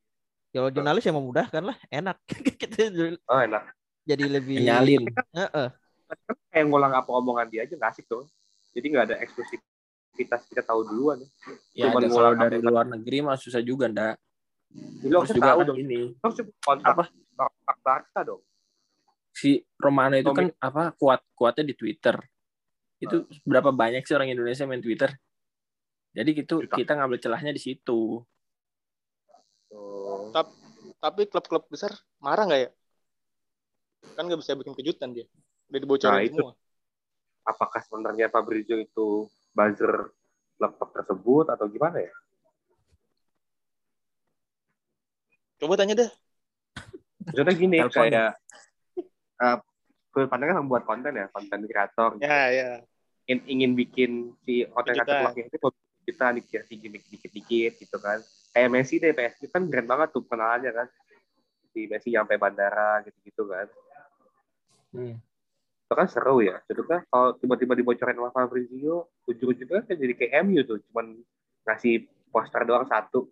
[0.50, 2.16] kalau jurnalis yang memudahkan lah enak
[2.60, 2.92] kita
[3.26, 3.72] Oh enak.
[4.04, 5.02] jadi lebih Nyalin.
[5.32, 5.68] Heeh.
[6.06, 8.22] Kan kayak ngulang apa omongan dia aja nggak asik tuh.
[8.70, 11.24] Jadi nggak ada eksklusivitas kita tahu duluan.
[11.72, 14.14] Ya Cuman ngulang dari apa- luar negeri mah susah juga ndak.
[15.02, 15.78] Lo harus juga tahu kan dong.
[15.80, 17.04] ini Lo harus kontrak Apa?
[17.08, 18.42] kontrak Barca dong.
[19.32, 20.38] si Romano itu Tommy.
[20.38, 22.14] kan apa kuat kuatnya di Twitter.
[22.96, 25.10] Itu berapa banyak sih orang Indonesia main Twitter?
[26.14, 26.78] Jadi gitu Juta.
[26.78, 28.22] kita ngambil celahnya di situ.
[29.66, 30.30] Tuh.
[31.02, 31.90] Tapi klub-klub besar
[32.22, 32.70] marah nggak ya?
[34.14, 35.26] Kan nggak bisa bikin kejutan dia.
[35.68, 36.38] Udah dibocorin Nah, itu.
[36.38, 36.54] semua.
[37.44, 40.14] Apakah sebenarnya Fabrizio itu buzzer
[40.56, 42.14] klub tersebut atau gimana ya?
[45.60, 46.10] Coba tanya deh.
[47.26, 47.96] Maksudnya gini Telepon.
[47.96, 48.30] kayak
[49.42, 49.58] uh,
[50.28, 52.10] pandangnya membuat konten ya, konten kreator.
[52.22, 52.70] Ya, ya.
[53.24, 54.10] ingin, ingin bikin
[54.44, 55.68] si konten kreator itu
[56.04, 58.20] kita dikasih gimmick dikit-dikit gitu kan.
[58.54, 60.88] Kayak Messi deh, PSG kan keren banget tuh kenalannya kan.
[61.74, 63.66] Si Messi nyampe bandara gitu-gitu kan.
[64.94, 65.16] Hmm.
[65.84, 66.60] Itu kan seru ya.
[66.68, 70.78] Itu kan kalau tiba-tiba dibocorin sama Fabrizio, ujung-ujungnya kan jadi kayak MU tuh.
[70.90, 71.18] Cuman
[71.66, 73.26] ngasih poster doang satu.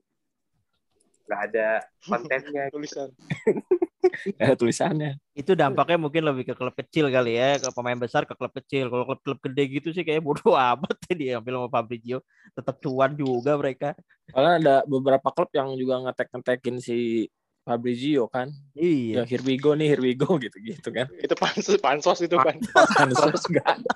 [1.29, 1.69] Nggak ada
[2.11, 2.73] kontennya.
[2.73, 3.13] Tulisan.
[4.43, 5.19] Ada tulisannya.
[5.33, 8.93] itu dampaknya mungkin lebih ke klub kecil kali ya ke pemain besar ke klub kecil
[8.93, 12.19] kalau klub-klub gede gitu sih kayak bodoh amat ya diambil sama Fabrizio
[12.53, 13.97] tetap cuan juga mereka
[14.31, 17.29] Soalnya ada beberapa klub yang juga ngetek-ngetekin si
[17.63, 18.51] Fabrizio kan.
[18.75, 19.23] Iya.
[19.23, 21.07] Ya here we go nih, here we go gitu-gitu kan.
[21.21, 22.59] Itu pansos, pansos itu kan.
[22.99, 23.91] Pansos gak ada.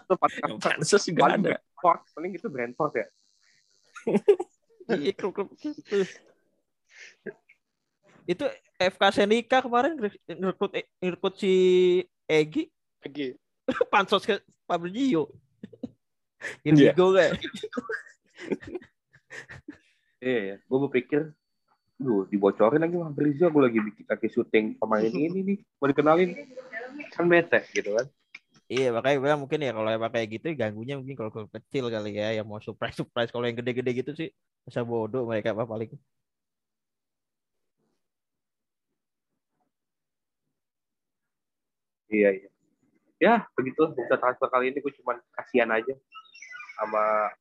[0.62, 1.58] Pansos gak paling ada.
[2.14, 3.06] Paling itu Brentford ya.
[4.86, 5.74] Iya, klub-klub gitu.
[8.26, 8.44] Itu
[8.76, 11.52] FK Senika kemarin ngere- ngerekrut ngerekrut si
[12.26, 12.68] Egi
[13.00, 13.38] Lagi.
[13.92, 15.30] pansos ke Fabrizio.
[16.62, 16.92] Iya.
[16.92, 17.32] Indigo kayak.
[20.20, 20.56] Iya ya.
[20.68, 21.32] Gue berpikir,
[21.96, 23.46] duh dibocorin lagi sama Fabrizio.
[23.48, 25.58] Gue lagi bikin lagi syuting pemain ini nih.
[25.80, 26.36] Mau dikenalin.
[27.14, 28.06] Kan bete gitu kan.
[28.66, 32.34] Iya makanya bilang mungkin ya kalau emang kayak gitu ganggunya mungkin kalau kecil kali ya
[32.42, 34.34] yang mau surprise surprise kalau yang gede-gede gitu sih
[34.66, 35.94] masa bodoh mereka apa paling
[42.16, 42.48] Iya iya.
[43.16, 45.92] Ya begitu bisa transfer kali ini gue cuma kasihan aja
[46.80, 47.32] sama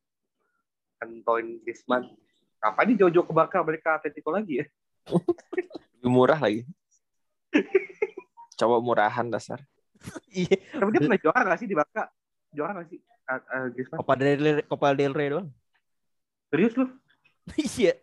[1.00, 2.12] Antoine Griezmann.
[2.60, 4.66] Kapan nih Jojo ke Barca balik ke Atletico lagi ya?
[6.00, 6.64] Lebih murah lagi.
[8.56, 9.60] Coba murahan dasar.
[10.32, 12.04] iya Tapi dia pernah juara gak sih di Barca?
[12.56, 13.00] Juara gak sih?
[13.26, 14.00] Uh, uh, Griezmann?
[14.00, 15.48] Copa del Rey Copa del Rey doang
[16.52, 16.86] Serius lu?
[17.80, 17.94] iya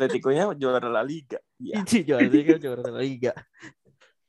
[0.00, 1.36] Atletico-nya juara La Liga.
[1.60, 1.84] Iya.
[1.84, 3.32] Juara Liga juara La Liga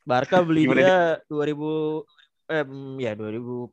[0.03, 0.97] Barca beli Gimana dia
[1.29, 2.03] 2000
[2.51, 2.65] eh
[2.99, 3.71] ya 2018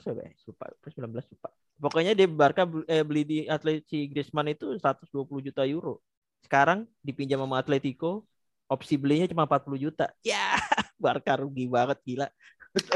[0.00, 5.12] ya lupa 19 lupa pokoknya dia Barca beli- eh, beli di Atletico Griezmann itu 120
[5.44, 6.00] juta euro
[6.40, 8.24] sekarang dipinjam sama Atletico
[8.64, 10.56] opsi belinya cuma 40 juta ya
[10.96, 12.28] Barca rugi banget gila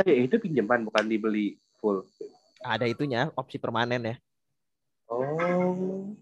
[0.02, 2.02] Eh, itu pinjaman bukan dibeli full.
[2.58, 4.16] ada itunya opsi permanen ya
[5.08, 6.12] Oh.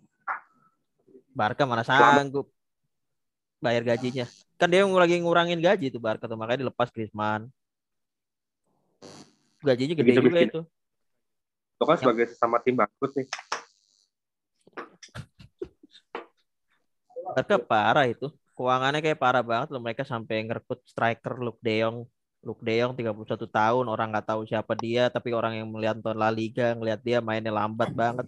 [1.37, 2.49] Barca mana sanggup
[3.61, 4.25] bayar gajinya
[4.57, 7.53] kan dia lagi ngurangin gaji tuh Barca tuh makanya dilepas Griezmann
[9.61, 10.61] gajinya gede Begitu juga itu
[11.77, 13.29] Itu kan sebagai sesama tim bangkrut nih.
[17.37, 18.33] Barca parah itu.
[18.57, 19.85] Keuangannya kayak parah banget loh.
[19.85, 22.09] Mereka sampai ngerekrut striker Luke De Jong.
[22.41, 23.85] Luke De Jong 31 tahun.
[23.93, 25.13] Orang nggak tahu siapa dia.
[25.13, 26.73] Tapi orang yang melihat La Liga.
[26.73, 28.25] Ngelihat dia mainnya lambat banget.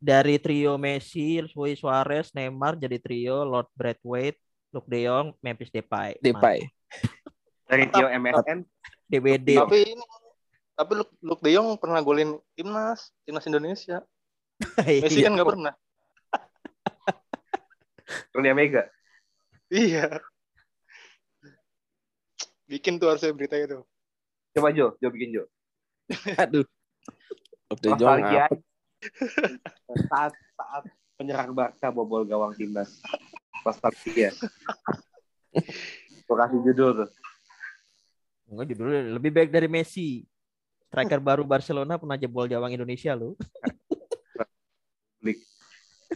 [0.00, 4.40] Dari trio Messi, Luis Suarez, Neymar jadi trio Lord Braithwaite,
[4.72, 6.16] Luke De Jong, Memphis Depay.
[6.24, 6.64] Depay.
[7.68, 8.64] Dari Tio MSN.
[9.10, 9.60] DBD.
[9.60, 10.04] Tapi ini
[10.72, 14.00] tapi Luke, Luke De Jong pernah golin timnas, timnas Indonesia.
[14.88, 15.28] Messi Iya.
[15.28, 15.72] kan nggak pernah.
[18.32, 18.88] Kurnia Mega.
[19.68, 20.16] Iya.
[22.64, 23.84] Bikin tuh harusnya berita itu.
[24.56, 25.44] Coba Jo, Jo bikin Jo.
[26.40, 26.64] Aduh.
[27.68, 28.56] Luke De Jong apa?
[30.10, 30.84] saat saat
[31.16, 33.00] penyerang Barca bobol gawang timnas.
[33.60, 34.32] Nostalgia.
[36.24, 37.10] Gue kasih judul tuh.
[38.50, 40.24] Enggak judulnya lebih baik dari Messi.
[40.90, 43.38] Striker baru Barcelona pernah jebol gawang Indonesia loh.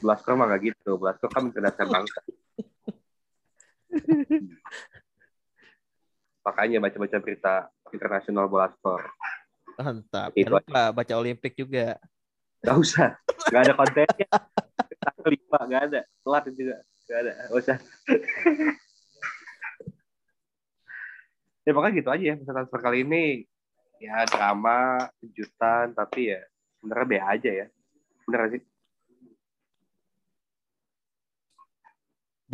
[0.03, 0.99] Blasker mah gak gitu.
[0.99, 2.20] Blasker kan mencerdaskan bangsa.
[6.45, 7.55] Makanya baca-baca berita
[7.95, 9.01] internasional Blasker.
[9.78, 10.35] Mantap.
[10.35, 11.99] Itu Jangan lupa baca Olimpik juga.
[12.65, 13.09] Gak usah.
[13.53, 14.29] Gak ada kontennya.
[15.05, 16.01] Tanggal lima gak ada.
[16.25, 16.77] Telat juga.
[17.05, 17.33] Gak ada.
[17.49, 17.77] Gak usah.
[21.65, 22.35] ya pokoknya gitu aja ya.
[22.41, 23.25] Pesan transfer kali ini.
[24.01, 25.93] Ya drama, kejutan.
[25.93, 26.41] Tapi ya
[26.81, 27.67] sebenarnya be aja ya.
[28.25, 28.62] Bener sih?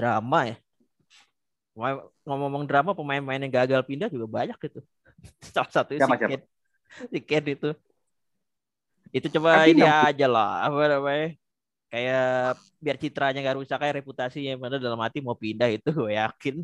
[0.00, 0.56] drama ya.
[2.24, 4.80] Ngomong-ngomong drama, pemain-pemain yang gagal pindah juga banyak gitu.
[5.52, 6.30] Salah satu si Siapa, siapa?
[6.32, 6.42] Ken.
[7.12, 7.70] Si Ken itu.
[9.10, 10.70] Itu coba Tapi ini aja lah.
[10.70, 11.28] Apa namanya?
[11.90, 14.54] Kayak biar citranya gak rusak kayak reputasinya.
[14.56, 16.56] Padahal dalam hati mau pindah itu gue yakin.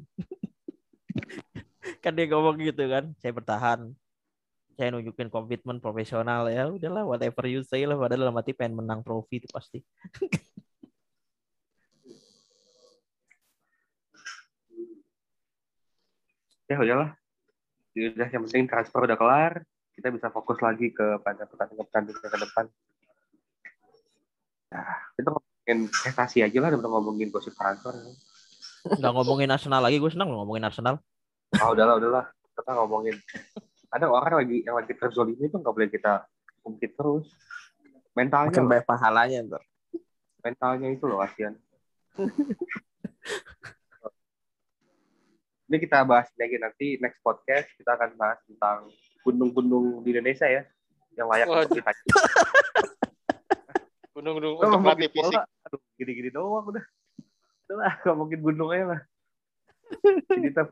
[2.03, 3.11] kan dia ngomong gitu kan.
[3.19, 3.91] Saya bertahan.
[4.79, 6.71] Saya nunjukin komitmen profesional ya.
[6.71, 7.99] Udahlah whatever you say lah.
[7.99, 9.83] Padahal dalam hati pengen menang trofi itu pasti.
[16.67, 17.15] Ya udahlah.
[17.95, 19.63] Ya Udah yang penting transfer udah kelar.
[19.97, 22.65] Kita bisa fokus lagi ke pada pertandingan-pertandingan ke depan.
[24.77, 27.97] Nah, kita ngomongin prestasi aja lah daripada ngomongin gosip transfer.
[28.87, 29.97] Nggak ngomongin Arsenal lagi.
[29.97, 31.01] Gue senang loh ngomongin Arsenal.
[31.57, 32.25] Ah udahlah udahlah.
[32.53, 33.17] Kita ngomongin.
[33.89, 36.29] Ada orang lagi yang lagi terzolimi itu nggak boleh kita
[36.63, 37.33] ungkit terus.
[38.13, 39.63] Mentalnya, Makin banyak pahalanya ntar.
[40.41, 41.53] mentalnya itu loh kasihan.
[45.67, 48.87] Ini kita bahas lagi nanti next podcast kita akan bahas tentang
[49.27, 50.63] gunung-gunung di Indonesia ya
[51.19, 51.75] yang layak Waduh.
[51.75, 51.97] untuk.
[54.17, 55.43] Gunung-gunung Lo untuk ngomongin latih fisik.
[55.67, 56.85] aduh gini-gini doang udah.
[57.67, 59.01] Udah ngomongin gunung aja lah.
[60.31, 60.63] Jadi kita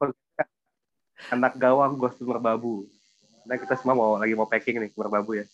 [1.35, 2.87] anak gawang to merbabu.
[3.45, 5.45] Nah kita semua mau lagi mau packing nih merbabu ya.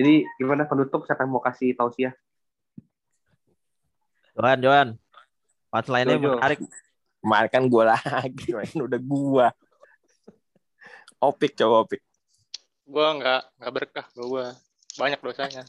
[0.00, 2.16] Jadi gimana penutup siapa yang mau kasih tausiah?
[4.32, 4.88] Johan, Johan.
[5.68, 6.40] Pas lainnya Jojo.
[6.40, 6.60] menarik.
[7.20, 9.48] Kemarin kan gue lagi, main udah gua.
[11.20, 12.00] Opik coba opik.
[12.88, 14.46] Gue nggak nggak berkah gue.
[14.96, 15.68] Banyak dosanya.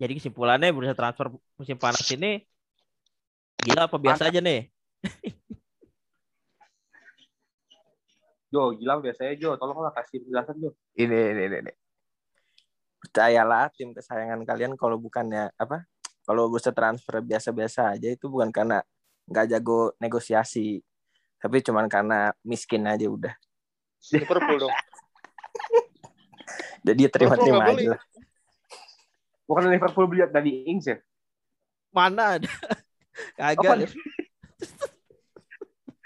[0.00, 1.28] Jadi kesimpulannya bursa transfer
[1.60, 2.40] musim panas ini
[3.60, 4.72] gila apa biasa aja nih?
[8.50, 10.70] Jo, Gilang biasanya Jo, tolonglah kasih penjelasan Jo.
[10.98, 11.56] Ini ini ini.
[11.62, 11.72] ini.
[13.00, 15.88] Percayalah tim kesayangan kalian kalau bukannya apa?
[16.26, 18.84] Kalau bursa transfer biasa-biasa aja itu bukan karena
[19.30, 20.82] nggak jago negosiasi,
[21.40, 23.32] tapi cuman karena miskin aja udah.
[24.12, 24.74] Liverpool dong.
[26.86, 28.02] Jadi terima-terima aja lah.
[29.50, 31.02] Bukan Liverpool beli Dani Ings ya?
[31.90, 32.46] Mana ada?
[33.38, 33.90] Kagak.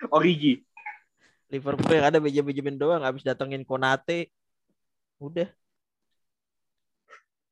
[0.09, 0.65] Origi.
[1.53, 4.33] Liverpool yang ada beja-bejamin doang habis datengin Konate.
[5.21, 5.49] Udah.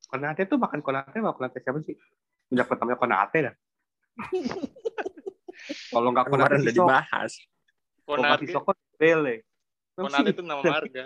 [0.09, 1.97] Konate tuh makan Konate sama Konate siapa sih?
[2.49, 3.55] Sejak pertamanya Konate dah.
[5.93, 7.31] Kalau nggak Konate Kemarin udah dibahas.
[8.03, 9.45] Konate, Sissoko Bele.
[9.93, 11.05] Konate itu nama marga.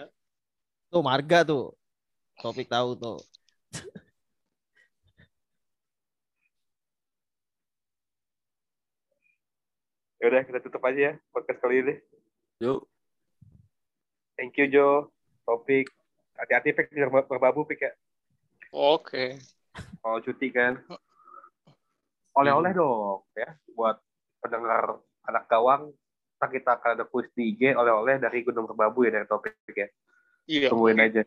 [0.88, 1.66] Tuh Marga tuh.
[2.40, 3.20] Topik tahu tuh.
[10.18, 11.94] Yaudah kita tutup aja ya podcast kali ini.
[12.58, 12.82] Yuk.
[14.38, 15.14] Thank you Jo.
[15.46, 15.90] Topik.
[16.38, 16.94] Hati-hati Pik
[17.30, 17.92] berbabu Pik ya.
[18.74, 19.42] Oke.
[19.74, 20.78] Kalau cuti kan.
[22.38, 23.98] Oleh-oleh dong ya buat
[24.42, 25.90] pendengar anak gawang.
[26.38, 29.90] Ntar kita akan ada kuis di IG oleh-oleh dari Gunung Merbabu ya dari topik ya.
[30.46, 30.70] Iya.
[30.70, 31.26] Tungguin aja.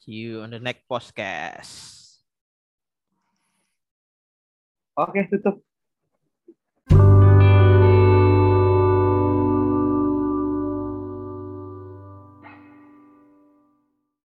[0.00, 1.97] See you on the next podcast.
[4.98, 5.62] Oke, tutup.